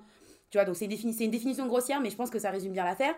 [0.49, 0.65] tu vois.
[0.65, 2.83] Donc c'est une, défini- c'est une définition grossière, mais je pense que ça résume bien
[2.83, 3.15] l'affaire.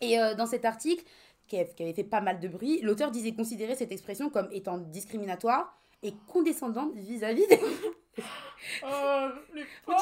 [0.00, 1.04] Et euh, dans cet article,
[1.46, 5.76] qui avait fait pas mal de bruit, l'auteur disait considérer cette expression comme étant discriminatoire
[6.02, 7.60] et condescendante vis-à-vis des...
[8.84, 9.64] Oh, les.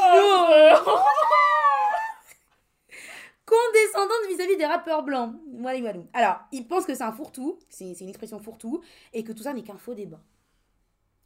[3.46, 5.37] Condescendante vis-à-vis des rappeurs blancs.
[5.54, 6.00] Voilà, voilà.
[6.12, 8.82] Alors, ils pensent que c'est un fourre-tout, c'est c'est une expression fourre-tout,
[9.12, 10.20] et que tout ça n'est qu'un faux débat.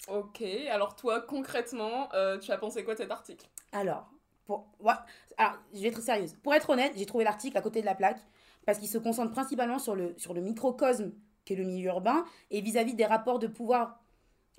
[0.08, 3.48] Ok, alors toi, concrètement, euh, tu as pensé quoi de cet article?
[3.72, 4.10] Alors,
[4.44, 4.68] pour...
[4.80, 4.92] ouais.
[5.36, 6.34] Alors, je vais être sérieuse.
[6.42, 8.20] Pour être honnête, j'ai trouvé l'article à côté de la plaque,
[8.66, 11.12] parce qu'il se concentre principalement sur le, sur le microcosme
[11.44, 14.01] qu'est le milieu urbain, et vis-à-vis des rapports de pouvoir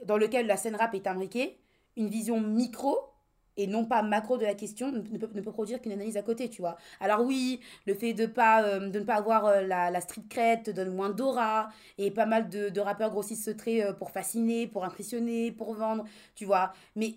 [0.06, 1.60] dans lequel la scène rap est imbriquée,
[1.96, 2.98] une vision micro
[3.56, 6.24] et non pas macro de la question ne peut, ne peut produire qu'une analyse à
[6.24, 6.76] côté, tu vois.
[7.00, 10.24] Alors oui, le fait de, pas, euh, de ne pas avoir euh, la, la street
[10.30, 14.10] cred donne moins d'aura, et pas mal de, de rappeurs grossissent ce trait euh, pour
[14.10, 16.74] fasciner, pour impressionner, pour vendre, tu vois.
[16.96, 17.16] Mais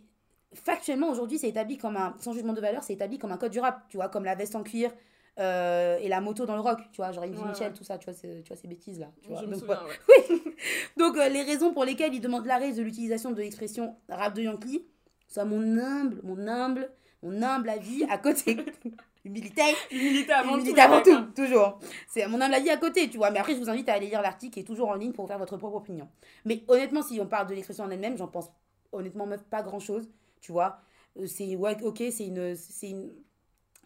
[0.53, 3.53] factuellement, aujourd'hui, c'est établi comme un, sans jugement de valeur, c'est établi comme un code
[3.53, 4.91] du rap, tu vois, comme la veste en cuir
[5.39, 7.73] euh, et la moto dans le rock, tu vois, genre Eddie Ouais, Mitchell, ouais.
[7.77, 9.11] tout ça, tu vois, tu vois ces bêtises-là.
[9.23, 9.41] tu vois.
[9.41, 10.55] Je me Donc, souviens, ouais.
[10.97, 14.43] Donc, euh, les raisons pour lesquelles il demande l'arrêt de l'utilisation de l'expression rap de
[14.43, 14.87] Yankee,
[15.29, 16.91] soit mon humble, mon humble,
[17.23, 18.57] mon humble avis à côté.
[19.25, 19.63] Humilité.
[19.91, 20.59] Humilité avant tout.
[20.61, 21.33] Humilité avant les mecs, tout, hein.
[21.35, 21.79] toujours.
[22.09, 23.33] C'est mon humble avis à côté, tu vois.
[23.33, 25.25] Mais après, je vous invite à aller lire l'article qui est toujours en ligne pour
[25.25, 26.09] vous faire votre propre opinion.
[26.45, 28.51] Mais honnêtement, si on parle de l'expression en elle-même, j'en pense
[28.93, 30.09] honnêtement meuf, pas grand-chose,
[30.41, 30.79] tu vois.
[31.19, 33.11] Euh, C'est, ouais, ok, c'est une, c'est une,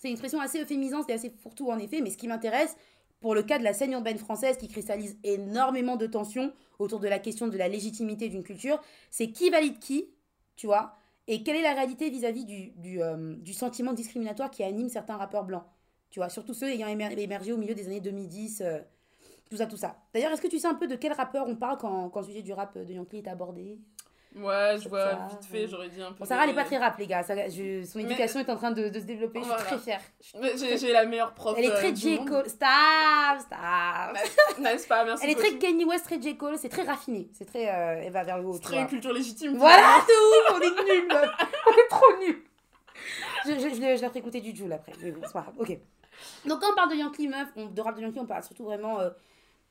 [0.00, 2.74] c'est une expression assez euphémisante et assez fourre-tout en effet, mais ce qui m'intéresse,
[3.20, 7.06] pour le cas de la scène urbaine française qui cristallise énormément de tensions autour de
[7.08, 10.08] la question de la légitimité d'une culture, c'est qui valide qui,
[10.56, 10.94] tu vois,
[11.26, 15.64] et quelle est la réalité vis-à-vis du, euh, sentiment discriminatoire qui anime certains rappeurs blancs,
[16.08, 18.78] tu vois, surtout ceux ayant émer- émergé au milieu des années 2010, euh,
[19.50, 19.98] tout ça, tout ça.
[20.14, 22.26] D'ailleurs, est-ce que tu sais un peu de quel rappeur on parle quand, quand le
[22.26, 23.78] sujet du rap de Yankee est abordé?
[24.36, 25.68] Ouais, je vois, Ça, vite fait, ouais.
[25.68, 26.20] j'aurais dit un peu.
[26.20, 27.22] Bon, Sarah, elle est pas très rap, les gars.
[27.22, 29.40] Je- son Mais- éducation est en train de, de se développer.
[29.40, 30.00] Je suis très fière.
[30.78, 31.56] J'ai la meilleure prof.
[31.58, 32.24] Elle est euh, très J.
[32.24, 32.48] Cole.
[32.48, 34.58] Stop, stop.
[34.60, 35.04] N'est-ce pas?
[35.04, 35.24] Merci.
[35.24, 35.58] Elle est très.
[35.58, 36.36] Kanye West, très J.
[36.36, 36.56] Cole.
[36.58, 37.28] C'est très raffiné.
[37.32, 37.68] C'est très.
[37.68, 38.52] euh, elle va vers le haut.
[38.54, 38.86] C'est très vois.
[38.86, 39.56] culture légitime.
[39.56, 40.56] Voilà, c'est ouf.
[40.56, 41.30] On est nuls, meuf.
[41.66, 42.44] On est trop nuls.
[43.46, 44.92] Je, je, je, ferai écouter du Joule après.
[45.02, 45.54] Mais bon, c'est pas grave.
[45.58, 45.76] Ok.
[46.44, 48.64] Donc, quand on parle de Yankee, meuf, on- de rap de Yankee, on parle surtout
[48.64, 49.10] vraiment euh,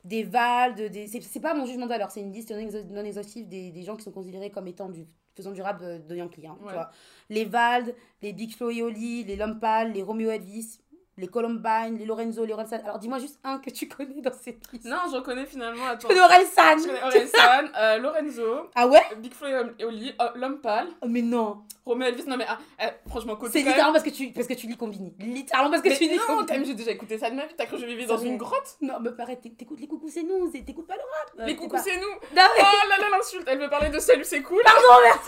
[0.04, 1.08] des Vals, de, des.
[1.08, 3.84] C'est pas mon jugement de valeur, c'est une liste non, exha- non exhaustive des, des
[3.84, 6.48] gens qui sont considérés comme étant du faisant du rap de, de Yankee.
[6.48, 6.92] hein, tu vois.
[7.30, 10.80] Les Vald, les Big Flo et Oli, les Lompal, les Romeo Elvis,
[11.20, 12.78] les Columbine, les Lorenzo, les Orelsan.
[12.84, 14.86] Alors, dis-moi juste un que tu connais dans cette liste.
[14.86, 15.86] Non, j'en connais finalement.
[15.88, 16.08] Attends.
[16.10, 19.02] Les Orelsan Je connais Orelsan, euh, Lorenzo, Ah ouais?
[19.18, 22.26] Big Flo et Oli, L'Homme Pâle, Oh, Mais non Romeo Elvis.
[22.28, 23.38] Non, mais ah, eh, franchement.
[23.52, 25.14] C'est littéralement parce que tu, parce que tu lis Combini.
[25.20, 27.46] Littéralement parce que Mais tu lis non, quand même, j'ai déjà écouté ça de ma
[27.46, 27.54] vie.
[27.58, 28.78] T'as cru que je vivais dans une grotte?
[28.82, 31.48] Non, mais arrête, t'éc- t'écoutes les coucous, c'est nous, t'écoutes pas le rap.
[31.48, 32.08] Les Euh, coucous, c'est nous.
[32.08, 33.44] Non, mais- Oh là là, l'insulte.
[33.48, 34.62] Elle veut parler de salut, c'est cool.
[34.64, 35.20] Pardon, merci.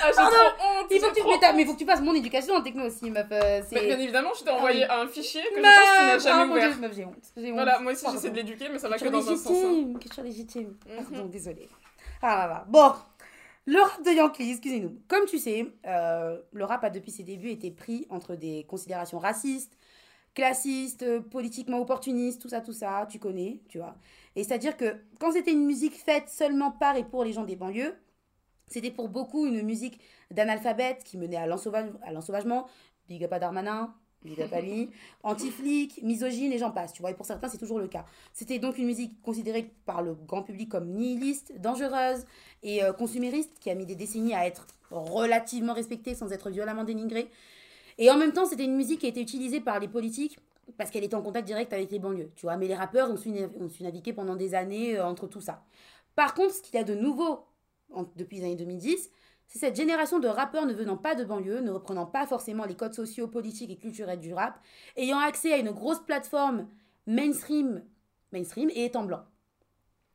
[0.00, 0.67] Ah, j'ai.
[0.90, 3.26] Il faut que tu, mais faut que fasses mon éducation en techno aussi, meuf.
[3.32, 4.86] euh, Mais bien évidemment, je t'ai Ah envoyé oui.
[4.90, 6.70] un fichier que je Meuf, pense que tu n'as jamais mon ouvert.
[6.72, 7.14] Dieu, meuf, j'ai honte.
[7.36, 7.54] j'ai honte.
[7.54, 9.46] Voilà, moi aussi j'essaie de l'éduquer, mais ça va que dans un sens.
[9.48, 9.52] hein.
[9.70, 10.76] légitime, culture légitime.
[10.86, 11.04] Mhm.
[11.04, 11.68] Pardon, désolée.
[12.22, 12.64] Ah là là.
[12.68, 12.92] Bon,
[13.66, 14.98] le rap de Yankee, excusez-nous.
[15.08, 19.18] Comme tu sais, euh, le rap a depuis ses débuts été pris entre des considérations
[19.18, 19.76] racistes,
[20.34, 23.94] classistes, euh, politiquement opportunistes, tout ça, tout ça, tu connais, tu vois.
[24.36, 27.56] Et c'est-à-dire que quand c'était une musique faite seulement par et pour les gens des
[27.56, 27.94] banlieues,
[28.68, 30.00] c'était pour beaucoup une musique
[30.30, 32.66] d'analphabètes qui menait à l'ensauvage- à l'ensauvagement.
[33.08, 34.90] Big up à Darmanin, big up à lui.
[35.22, 37.10] Anti-flic, misogyne et j'en passe, tu vois.
[37.10, 38.04] Et pour certains, c'est toujours le cas.
[38.32, 42.24] C'était donc une musique considérée par le grand public comme nihiliste, dangereuse
[42.62, 46.84] et euh, consumériste, qui a mis des décennies à être relativement respectée sans être violemment
[46.84, 47.28] dénigrée.
[47.98, 50.38] Et en même temps, c'était une musique qui a été utilisée par les politiques
[50.76, 52.56] parce qu'elle était en contact direct avec les banlieues, tu vois.
[52.56, 55.64] Mais les rappeurs ont su, ont su naviguer pendant des années euh, entre tout ça.
[56.14, 57.40] Par contre, ce qu'il y a de nouveau
[58.16, 59.10] depuis les années 2010,
[59.46, 62.74] c'est cette génération de rappeurs ne venant pas de banlieue, ne reprenant pas forcément les
[62.74, 64.60] codes sociaux, politiques et culturels du rap,
[64.96, 66.68] ayant accès à une grosse plateforme
[67.06, 67.82] mainstream,
[68.32, 69.24] mainstream et étant blanc.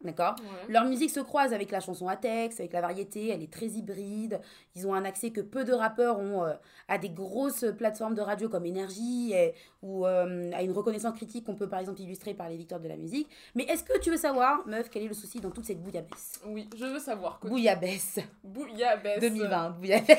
[0.03, 0.73] D'accord Ouais.
[0.73, 3.67] leur musique se croise avec la chanson à texte, avec la variété, elle est très
[3.67, 4.39] hybride.
[4.75, 6.53] Ils ont un accès que peu de rappeurs ont euh,
[6.87, 9.33] à des grosses plateformes de radio comme Énergie
[9.81, 12.87] ou euh, à une reconnaissance critique qu'on peut par exemple illustrer par les victoires de
[12.87, 13.29] la musique.
[13.55, 16.41] Mais est-ce que tu veux savoir, meuf, quel est le souci dans toute cette bouillabaisse?
[16.45, 17.39] Oui, je veux savoir.
[17.39, 17.51] Coty.
[17.53, 19.19] Bouillabaisse Bouillabaisse.
[19.21, 20.17] 2020, bouillabaisse.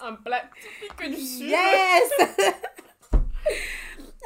[0.00, 0.42] Un plat
[0.88, 1.48] typique du sud.
[1.48, 2.10] Yes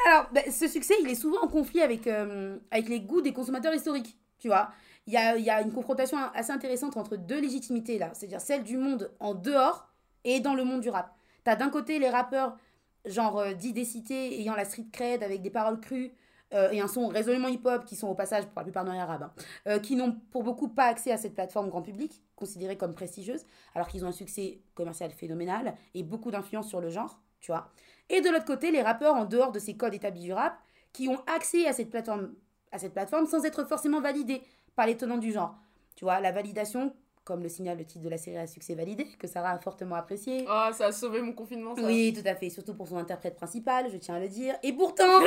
[0.06, 3.32] Alors, ben, ce succès, il est souvent en conflit avec, euh, avec les goûts des
[3.34, 4.70] consommateurs historiques, tu vois.
[5.06, 8.10] Il y a, y a une confrontation assez intéressante entre deux légitimités, là.
[8.14, 9.88] C'est-à-dire celle du monde en dehors
[10.24, 11.14] et dans le monde du rap.
[11.44, 12.56] T'as d'un côté les rappeurs,
[13.04, 16.12] genre euh, cités, ayant la street cred, avec des paroles crues,
[16.52, 19.22] euh, et un son résolument hip-hop, qui sont au passage, pour la plupart non arabes,
[19.22, 19.32] hein,
[19.68, 23.46] euh, qui n'ont pour beaucoup pas accès à cette plateforme grand public, considérée comme prestigieuse,
[23.74, 27.70] alors qu'ils ont un succès commercial phénoménal et beaucoup d'influence sur le genre, tu vois.
[28.08, 30.58] Et de l'autre côté, les rappeurs en dehors de ces codes établis du rap,
[30.92, 32.34] qui ont accès à cette plateforme,
[32.72, 34.42] à cette plateforme sans être forcément validés
[34.76, 35.54] par les tenants du genre.
[35.96, 39.06] Tu vois, la validation comme le signale le titre de la série à succès validé,
[39.18, 40.44] que Sarah a fortement apprécié.
[40.48, 41.82] Ah, ça a sauvé mon confinement, ça.
[41.82, 44.56] Oui, tout à fait, surtout pour son interprète principal, je tiens à le dire.
[44.64, 45.04] Et pourtant,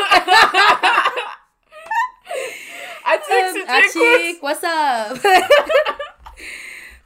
[3.06, 4.00] Atik, Euh, si
[4.34, 5.10] tu quoi ça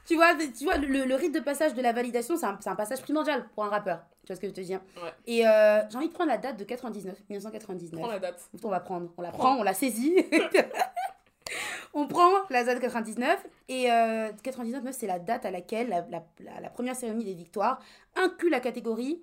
[0.08, 3.02] Tu vois, tu vois le, le rite de passage de la validation, c'est un, passage
[3.02, 4.00] primordial pour un rappeur.
[4.24, 5.12] Tu vois ce que je veux te dire Ouais.
[5.26, 8.00] Et euh, j'ai envie de prendre la date de 99, 1999.
[8.00, 8.48] Prends la date.
[8.64, 10.16] On va prendre, on la prend, on la saisit.
[11.94, 16.00] on prend la date 99 et euh, 99 meuf, c'est la date à laquelle la,
[16.08, 17.78] la- la- la première cérémonie des victoires
[18.16, 19.22] inclut la catégorie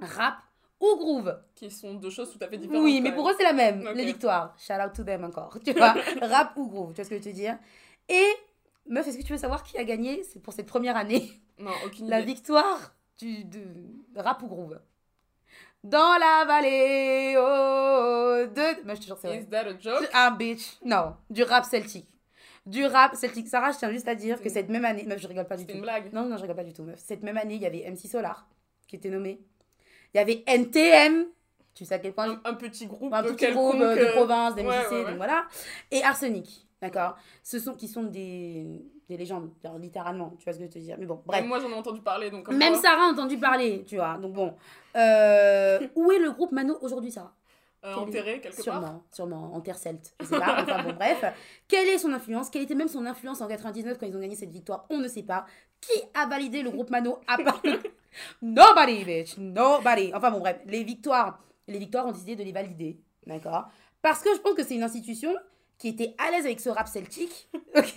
[0.00, 0.36] rap
[0.80, 1.38] ou groove.
[1.54, 2.84] Qui sont deux choses tout à fait différentes.
[2.84, 4.54] Oui, mais pour eux c'est la même, les victoires.
[4.58, 5.94] Shout out to them encore, tu vois.
[6.22, 7.58] rap ou groove, tu vois ce que je veux te dire.
[8.08, 8.26] Et
[8.88, 11.72] meuf, est-ce que tu veux savoir qui a gagné C'est pour cette première année Non,
[11.84, 12.32] aucune la idée.
[12.34, 13.64] victoire du de
[14.16, 14.78] rap ou groove.
[15.84, 18.84] Dans la vallée oh, de...
[18.84, 19.38] Moi, je te jure, c'est vrai.
[19.42, 20.08] Is that a joke?
[20.12, 20.78] Un bitch.
[20.84, 22.08] Non, du rap celtique.
[22.66, 23.46] Du rap celtique.
[23.46, 25.04] Sarah, je tiens juste à dire que C'est- cette même année...
[25.04, 25.74] Meuf, je rigole pas du tout.
[25.74, 26.12] une blague.
[26.12, 26.98] Non, non, je rigole pas du tout, meuf.
[26.98, 28.48] Cette même année, il y avait MC Solar,
[28.88, 29.40] qui était nommé.
[30.12, 31.26] Il y avait NTM.
[31.74, 32.30] Tu sais à quel point...
[32.30, 34.96] Un, un petit groupe un petit quelconque, groupe de euh, province, des ouais, MJC, ouais,
[34.96, 35.04] ouais.
[35.04, 35.46] donc voilà.
[35.92, 37.16] Et Arsenic, d'accord?
[37.42, 37.74] Ce sont...
[37.74, 40.34] Qui sont des, des légendes, genre, littéralement.
[40.38, 41.44] Tu vois ce que je veux te dire Mais bon, bref.
[41.44, 44.18] Moi, j'en ai entendu parler, donc Même quoi, Sarah a entendu parler, tu vois.
[44.18, 44.54] Donc bon.
[44.96, 47.34] Euh, où est le groupe Mano aujourd'hui, Sarah?
[47.84, 49.00] Euh, enterré quelque Sûrement, part.
[49.12, 50.14] sûrement, en terre celte.
[50.20, 50.62] Je sais pas.
[50.62, 51.24] Enfin bon, bref.
[51.68, 52.50] Quelle est son influence?
[52.50, 54.86] Quelle était même son influence en 99 quand ils ont gagné cette victoire?
[54.90, 55.46] On ne sait pas.
[55.80, 57.62] Qui a validé le groupe Mano à part
[58.42, 59.36] Nobody, bitch.
[59.38, 60.10] Nobody.
[60.14, 60.58] Enfin bon, bref.
[60.66, 62.98] Les victoires, les victoires ont décidé de les valider.
[63.26, 63.68] D'accord?
[64.02, 65.34] Parce que je pense que c'est une institution
[65.78, 67.48] qui était à l'aise avec ce rap celtique.
[67.76, 67.96] Ok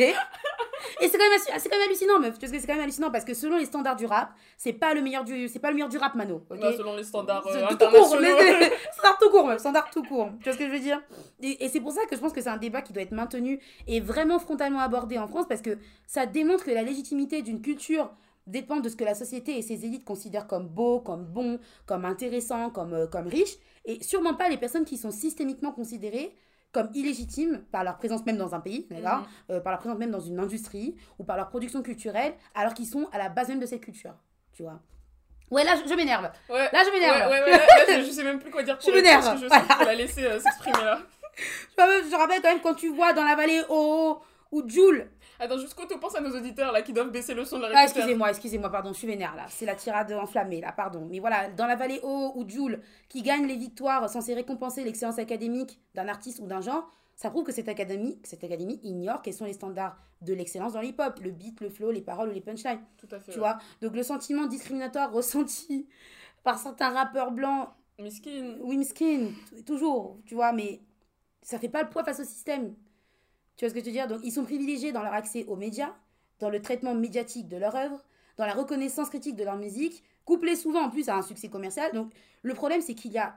[1.01, 2.37] Et c'est quand, même c'est quand même hallucinant, meuf.
[2.39, 3.11] Parce que c'est quand même hallucinant?
[3.11, 5.75] Parce que selon les standards du rap, c'est pas le meilleur du, c'est pas le
[5.75, 6.41] meilleur du rap, Mano.
[6.49, 8.37] Bah, selon les standards euh, c'est tout court, internationaux.
[8.59, 10.29] mais- standard tout court, meuf, standard tout court.
[10.39, 11.01] Tu vois ce que je veux dire?
[11.41, 13.11] Et, et c'est pour ça que je pense que c'est un débat qui doit être
[13.11, 17.61] maintenu et vraiment frontalement abordé en France parce que ça démontre que la légitimité d'une
[17.61, 18.09] culture
[18.47, 22.03] dépend de ce que la société et ses élites considèrent comme beau, comme bon, comme
[22.03, 26.35] intéressant, comme, euh, comme riche, et sûrement pas les personnes qui sont systémiquement considérées
[26.71, 29.25] comme illégitimes par leur présence même dans un pays, d'accord Mhm.
[29.55, 32.86] Euh, par leur présence même dans une industrie ou par leur production culturelle, alors qu'ils
[32.88, 34.13] sont à la base même de cette culture,
[34.53, 34.79] tu vois.
[35.49, 36.29] Ouais, là, je, je m'énerve.
[36.47, 36.69] Ouais.
[36.71, 37.32] Là, je m'énerve.
[37.32, 39.38] ouais, ouais, là, je, je sais même plus quoi dire pour Je elle, m'énerve.
[39.41, 40.99] je sais la laisser euh, s'exprimer là.
[41.77, 45.10] Je rappelle quand même quand tu vois dans la vallée Oh ou Joule.
[45.39, 47.71] Attends, jusqu'au tu pense à nos auditeurs là qui doivent baisser le son de leur
[47.73, 49.45] Ah, excusez-moi, excusez-moi, pardon, je suis vénère là.
[49.49, 51.08] C'est la tirade enflammée là, pardon.
[51.10, 55.17] Mais voilà, dans la vallée haut ou Joule, qui gagne les victoires censées récompenser l'excellence
[55.17, 59.34] académique d'un artiste ou d'un genre, ça prouve que cette académie, cette académie ignore quels
[59.34, 62.41] sont les standards de l'excellence dans l'hip-hop, le beat, le flow, les paroles ou les
[62.41, 62.82] punchlines.
[62.97, 63.32] Tout à fait.
[63.32, 63.45] Tu ouais.
[63.45, 65.88] vois Donc le sentiment discriminatoire ressenti
[66.43, 68.56] par certains rappeurs blancs, Miskin.
[68.62, 69.32] oui, miskin,
[69.65, 70.82] toujours, tu vois, mais
[71.41, 72.73] ça fait pas le poids face au système.
[73.60, 74.08] Tu vois ce que je veux dire?
[74.08, 75.93] Donc ils sont privilégiés dans leur accès aux médias,
[76.39, 78.02] dans le traitement médiatique de leur œuvre,
[78.38, 81.91] dans la reconnaissance critique de leur musique, couplé souvent en plus à un succès commercial.
[81.91, 82.10] Donc
[82.41, 83.36] le problème c'est qu'il y a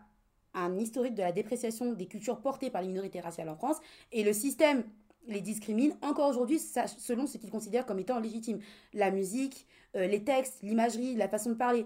[0.55, 3.79] un historique de la dépréciation des cultures portées par les minorités raciales en France
[4.13, 4.85] et le système
[5.27, 8.61] les discrimine encore aujourd'hui selon ce qu'ils considèrent comme étant légitime.
[8.95, 11.85] La musique, euh, les textes, l'imagerie, la façon de parler.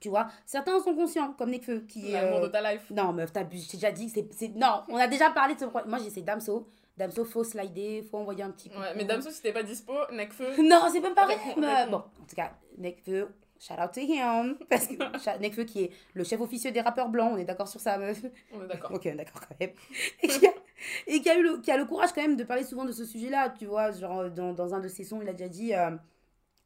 [0.00, 2.16] Tu vois, certains en sont conscients, comme Nekfeu, qui est...
[2.16, 2.90] Euh, de ta life.
[2.90, 3.68] non, meuf, t'abuses.
[3.70, 4.56] J'ai déjà dit que c'est-.
[4.56, 5.90] Non, on a déjà parlé de ce problème.
[5.90, 6.66] Moi, j'ai c'est Damso.
[7.00, 8.78] Damso, faut slider, faut envoyer un petit coup.
[8.78, 10.62] Ouais, mais Damso, si t'es pas dispo, Necfeu.
[10.62, 11.38] Non, c'est même pas vrai.
[11.90, 13.26] Bon, en tout cas, Nekfeu,
[13.58, 14.58] shout out to him.
[14.68, 17.80] Parce que Nekfeu, qui est le chef officieux des rappeurs blancs, on est d'accord sur
[17.80, 18.22] ça, meuf.
[18.52, 18.92] On est d'accord.
[18.92, 19.70] Ok, d'accord, quand même.
[20.22, 20.50] Et qui a,
[21.06, 22.92] et qui a eu le, qui a le courage, quand même, de parler souvent de
[22.92, 23.54] ce sujet-là.
[23.58, 25.92] Tu vois, genre, dans, dans un de ses sons, il a déjà dit euh,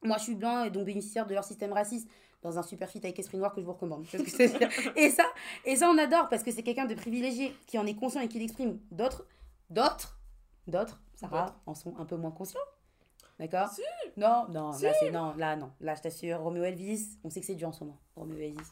[0.03, 2.09] Moi, je suis blanc et donc bénéficiaire de leur système raciste.
[2.43, 4.05] Dans un super feat avec Esprit Noir que je vous recommande.
[4.07, 4.19] Que
[4.99, 5.25] et, ça,
[5.65, 8.29] et ça, on adore parce que c'est quelqu'un de privilégié qui en est conscient et
[8.29, 8.81] qui l'exprime.
[8.91, 9.25] D'autres,
[9.71, 10.14] d'autres,
[10.67, 12.61] d'autres, Sarah, en sont un peu moins conscients.
[13.39, 13.83] D'accord Si.
[14.17, 15.71] Non, non, là, c'est, non, là, non.
[15.81, 17.99] Là, je t'assure, Roméo Elvis, on sait que c'est dur en ce moment.
[18.15, 18.63] Roméo Elvis.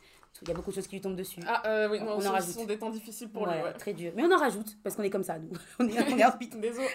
[0.41, 1.41] Il y a beaucoup de choses qui lui tombent dessus.
[1.47, 2.49] Ah, euh, oui, non, On en ce- rajoute.
[2.55, 3.73] ce sont des temps difficiles pour Ouais, lui, ouais.
[3.75, 4.13] très dur.
[4.17, 5.51] Mais on en rajoute, parce qu'on est comme ça, nous.
[5.79, 6.23] on est, on est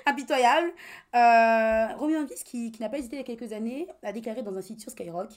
[0.07, 0.71] impitoyable.
[1.15, 4.41] Euh, Roméo Elvis, qui, qui n'a pas hésité il y a quelques années, a déclaré
[4.43, 5.29] dans un site sur Skyrock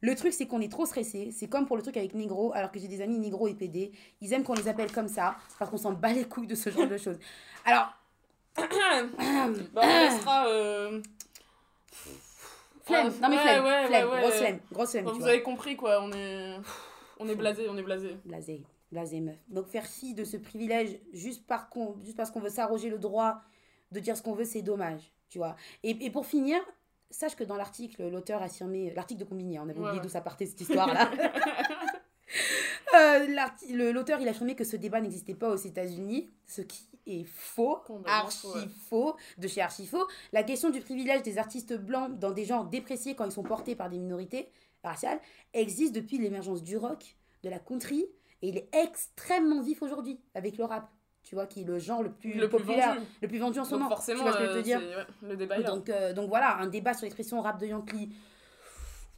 [0.00, 1.30] Le truc, c'est qu'on est trop stressé.
[1.30, 3.92] C'est comme pour le truc avec Negro, alors que j'ai des amis Negro et PD.
[4.20, 6.70] Ils aiment qu'on les appelle comme ça, parce qu'on s'en bat les couilles de ce
[6.70, 7.18] genre de choses.
[7.64, 7.92] Alors,
[8.56, 10.46] Bah, on laissera.
[10.48, 11.00] euh,
[12.84, 13.12] flemme.
[13.22, 13.64] Ah, non, mais ouais, flemme.
[13.64, 14.08] ouais, flemme.
[14.10, 14.60] ouais, Grosse flemme.
[14.72, 15.28] Grosse flemme, vous vois.
[15.28, 16.56] avez compris quoi, on est.
[17.18, 18.16] On est blasé, on est blasé.
[18.24, 19.36] Blasé, blasé meuf.
[19.48, 22.98] Donc faire fi de ce privilège juste, par con, juste parce qu'on veut s'arroger le
[22.98, 23.40] droit
[23.92, 25.54] de dire ce qu'on veut, c'est dommage, tu vois.
[25.82, 26.58] Et, et pour finir,
[27.10, 30.20] sache que dans l'article, l'auteur affirmait, l'article de Combini, hein, on avait oublié d'où ça
[30.20, 31.10] partait cette histoire-là.
[32.94, 33.26] Euh,
[33.92, 38.48] L'auteur, il affirmait que ce débat n'existait pas aux États-Unis, ce qui est faux, archi
[38.88, 40.06] faux, de chez archi faux.
[40.32, 43.74] La question du privilège des artistes blancs dans des genres dépréciés quand ils sont portés
[43.74, 44.48] par des minorités
[44.84, 45.20] raciales
[45.52, 48.04] existe depuis l'émergence du rock, de la country,
[48.42, 50.90] et il est extrêmement vif aujourd'hui avec le rap.
[51.24, 53.06] Tu vois, qui est le genre le plus Le plus populaire, vendu.
[53.22, 53.88] le plus vendu en ce moment.
[53.88, 55.62] forcément, tu vois ce que je veux euh, te dire c'est- ouais, le débat est
[55.62, 55.70] là.
[55.70, 58.08] donc, euh, donc voilà, un débat sur l'expression rap de Yankee,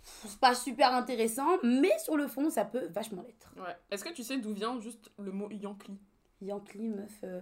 [0.03, 3.53] c'est pas super intéressant, mais sur le fond, ça peut vachement l'être.
[3.57, 3.75] Ouais.
[3.91, 5.99] Est-ce que tu sais d'où vient juste le mot Yankee?
[6.43, 7.21] Yankee, meuf.
[7.25, 7.41] euh,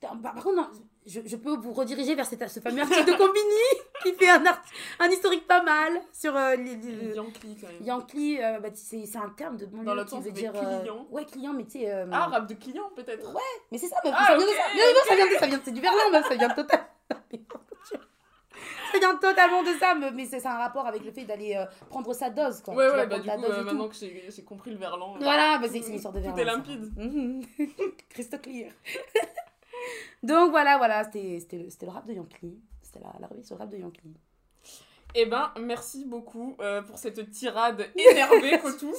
[0.00, 0.68] Par par contre, non,
[1.06, 3.64] je, je peux vous rediriger vers cette- ce fameux article de Combini
[4.02, 4.62] qui fait un, art-
[4.98, 7.82] un historique pas mal sur euh, les, les- Yankee quand même.
[7.82, 8.42] Yankee.
[8.42, 10.52] euh, bah, c'est un terme de banlieue Dans l'autre sens, veut dire.
[10.54, 11.06] euh, client.
[11.10, 11.90] ouais, client, mais tu sais.
[11.90, 13.40] euh, Ah, rap de client peut-être Ouais,
[13.72, 14.14] mais c'est ça, meuf.
[14.16, 14.62] Ah, ça vient de ça.
[14.74, 15.46] Non, non, ça vient de ça.
[15.46, 16.28] Vient de, c'est du verlan, meuf.
[16.28, 16.84] Ça vient de total.
[18.92, 22.12] Ça vient totalement de ça, mais c'est un rapport avec le fait d'aller euh, prendre
[22.14, 22.74] sa dose, quoi.
[22.74, 23.64] Ouais, Tu ouais, bah du coup, euh, tout.
[23.64, 25.16] maintenant que j'ai compris le verlan.
[25.16, 26.36] euh, Voilà, bah, c'est une sorte de Tout verlan.
[26.36, 26.56] est ça.
[26.72, 26.92] limpide.
[26.96, 27.42] Mhm.
[28.08, 28.70] Crystal clear.
[30.22, 32.58] Donc voilà, voilà, c'était le, rap de Yankee.
[32.82, 34.14] C'était la, la revue sur le rap de Yankee.
[35.16, 38.92] Eh ben, merci beaucoup euh, pour cette tirade énervée, Kotou.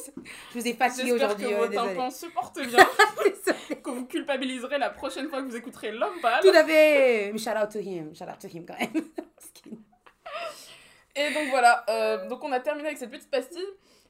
[0.54, 2.88] Je vous ai fatigué J'espère aujourd'hui, que euh, vos tympans se portent bien,
[3.84, 6.42] que vous culpabiliserez la prochaine fois que vous écouterez L'Homme Pâle.
[6.42, 7.38] Tout à fait.
[7.38, 8.92] Shout out to him, shout out to him quand même.
[11.18, 13.68] Et donc voilà, euh, donc on a terminé avec cette petite pastille.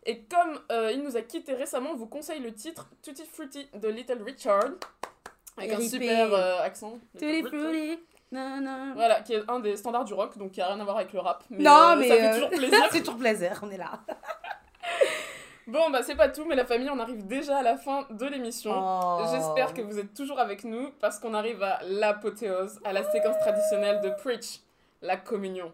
[0.07, 3.67] Et comme euh, il nous a quitté récemment, on vous conseille le titre Tutti Frutti
[3.73, 4.73] de Little Richard.
[5.58, 7.00] Avec un super euh, accent.
[8.32, 8.94] Non, non.
[8.96, 11.13] Voilà, qui est un des standards du rock, donc qui a rien à voir avec
[11.13, 11.44] le rap.
[11.50, 12.08] Mais, non, euh, mais.
[12.10, 12.80] ça fait euh, toujours plaisir.
[12.91, 13.91] c'est toujours plaisir, on est là.
[15.68, 18.26] Bon, bah c'est pas tout, mais la famille, on arrive déjà à la fin de
[18.28, 18.72] l'émission.
[18.76, 19.26] Oh.
[19.32, 23.39] J'espère que vous êtes toujours avec nous parce qu'on arrive à l'apothéose, à la séquence
[23.39, 24.60] traditionnelle de Preach,
[25.02, 25.74] la communion.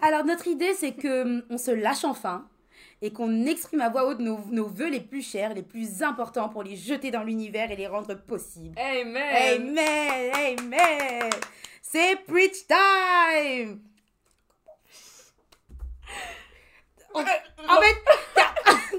[0.00, 2.46] Alors, notre idée, c'est que hum, on se lâche enfin
[3.02, 6.48] et qu'on exprime à voix haute nos, nos vœux les plus chers, les plus importants
[6.48, 8.78] pour les jeter dans l'univers et les rendre possibles.
[8.78, 9.60] Amen!
[9.60, 11.30] Amen, amen.
[11.82, 13.80] C'est preach time.
[17.14, 17.96] En, en fait,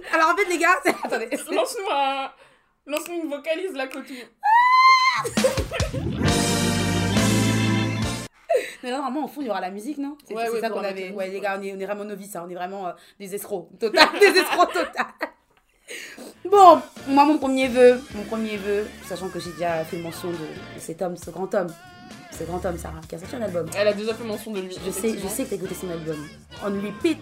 [0.12, 2.32] alors en fait les gars, attendez, Lance-nous un...
[2.86, 4.14] Lance-nous une vocalise, la Cotou.
[8.88, 10.18] Mais normalement au fond il y aura la musique, non?
[10.26, 11.12] C'est Ouais, ouais, ça qu'on avait.
[11.12, 13.36] Ouais les gars, on est, on est vraiment novices, hein, on est vraiment euh, des
[13.36, 15.06] escrocs, total, des escrocs total.
[16.50, 20.80] Bon, moi mon premier vœu, mon premier vœu, sachant que j'ai déjà fait mention de,
[20.80, 21.68] cet homme, ce grand homme,
[22.32, 23.68] ce grand homme Sarah, qui a sorti un album.
[23.78, 24.78] Elle a déjà fait mention de lui.
[24.86, 26.26] Je sais, je sais que t'as écouté son album.
[26.64, 27.20] On repeat,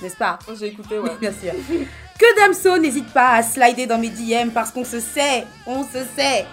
[0.00, 0.38] n'est-ce pas?
[0.56, 1.16] J'ai écouté, ouais.
[1.20, 1.52] Bien sûr.
[2.18, 6.04] Que Damso n'hésite pas à slider dans mes DM parce qu'on se sait, on se
[6.16, 6.46] sait.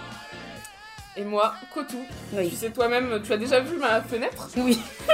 [1.16, 4.80] Et moi, Kotou, tu sais toi-même, tu as déjà vu ma fenêtre Oui.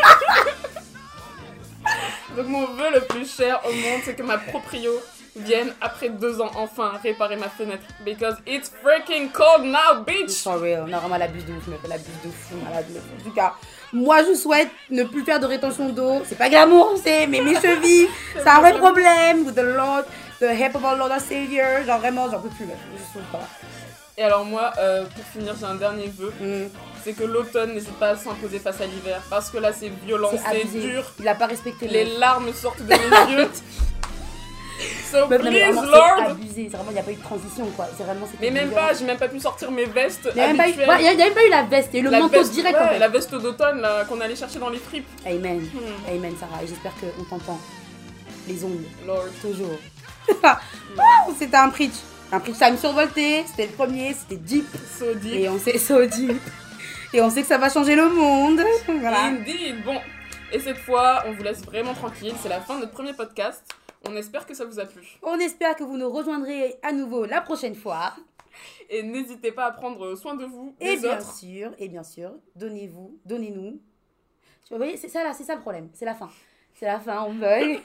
[2.37, 4.92] Donc mon vœu le plus cher au monde, c'est que ma proprio
[5.34, 7.82] vienne, après deux ans, enfin réparer ma fenêtre.
[8.04, 10.42] Because it's freaking cold now, bitch!
[10.42, 10.84] For real.
[10.88, 12.87] On a vraiment l'abus de ouf, mais l'abus de fou, malade.
[13.18, 13.54] En tout cas,
[13.92, 16.22] moi je souhaite ne plus faire de rétention d'eau.
[16.26, 19.46] C'est pas glamour, c'est, mais mes chevilles, c'est un vrai problème.
[19.46, 20.04] With the Lord,
[20.40, 21.84] the help of our Lord and Savior.
[21.87, 22.76] Genre vraiment, j'en peux plus, mec.
[22.96, 23.48] Je souffre pas.
[24.20, 26.68] Et alors moi, euh, pour finir, j'ai un dernier vœu, Mm.
[27.04, 29.22] c'est que l'automne n'hésite pas à s'imposer face à l'hiver.
[29.31, 32.83] Parce que là, c'est violent, C'est dur, Il a pas respecté les le- larmes sortent
[32.83, 33.48] de mes yeux.
[35.11, 36.31] So non, please, vraiment, c'est Lord!
[36.31, 36.68] abusé.
[36.68, 37.87] Vraiment, il n'y a pas eu de transition, quoi.
[37.96, 40.46] C'est vraiment, Mais même pas, j'ai même pas pu sortir mes vestes Il n'y a,
[40.48, 42.11] même pas eu- ouais, y a- y a même pas eu la veste et le
[42.11, 42.98] La manteau veste- direct ouais, en fait.
[42.98, 45.09] la veste d'automne là, qu'on allait chercher dans les fripes.
[45.26, 45.61] Amen.
[45.74, 46.62] Hmm, Amen, Sarah.
[46.62, 47.59] Et j'espère qu'on t'entend.
[48.46, 49.24] Les ongles, Lord.
[49.40, 49.78] toujours.
[50.28, 51.94] Wow, c'était un preach.
[52.30, 53.44] Un preach time survolté.
[53.46, 54.66] C'était le premier, c'était deep.
[54.98, 55.32] So deep.
[55.34, 56.40] Et on sait, so deep.
[57.12, 58.60] Et on sait que ça va changer le monde.
[59.00, 59.24] Voilà.
[59.26, 59.82] Indeed.
[59.84, 59.98] Bon,
[60.52, 62.34] et cette fois, on vous laisse vraiment tranquille.
[62.42, 63.64] C'est la fin de notre premier podcast.
[64.06, 65.02] On espère que ça vous a plu.
[65.22, 68.12] On espère que vous nous rejoindrez à nouveau la prochaine fois.
[68.90, 71.34] Et n'hésitez pas à prendre soin de vous, Et des bien autres.
[71.36, 73.72] sûr, et bien sûr, donnez-vous, donnez-nous.
[73.72, 75.90] Tu vois, vous voyez, c'est ça là, c'est ça le problème.
[75.92, 76.28] C'est la fin.
[76.74, 77.80] C'est la fin, on bug.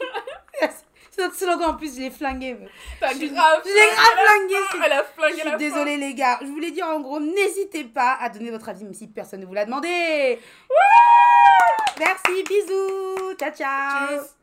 [1.15, 2.57] C'est notre slogan en plus, je l'ai flingué.
[2.99, 3.61] T'as grave.
[3.65, 4.55] Je l'ai grave flingué.
[4.55, 5.57] je suis Elle a flingué Je la suis fin.
[5.57, 8.93] désolée les gars, je voulais dire en gros, n'hésitez pas à donner votre avis même
[8.93, 10.39] si personne ne vous l'a demandé.
[11.99, 14.07] Merci, bisous, ciao ciao.
[14.19, 14.42] Tchuss.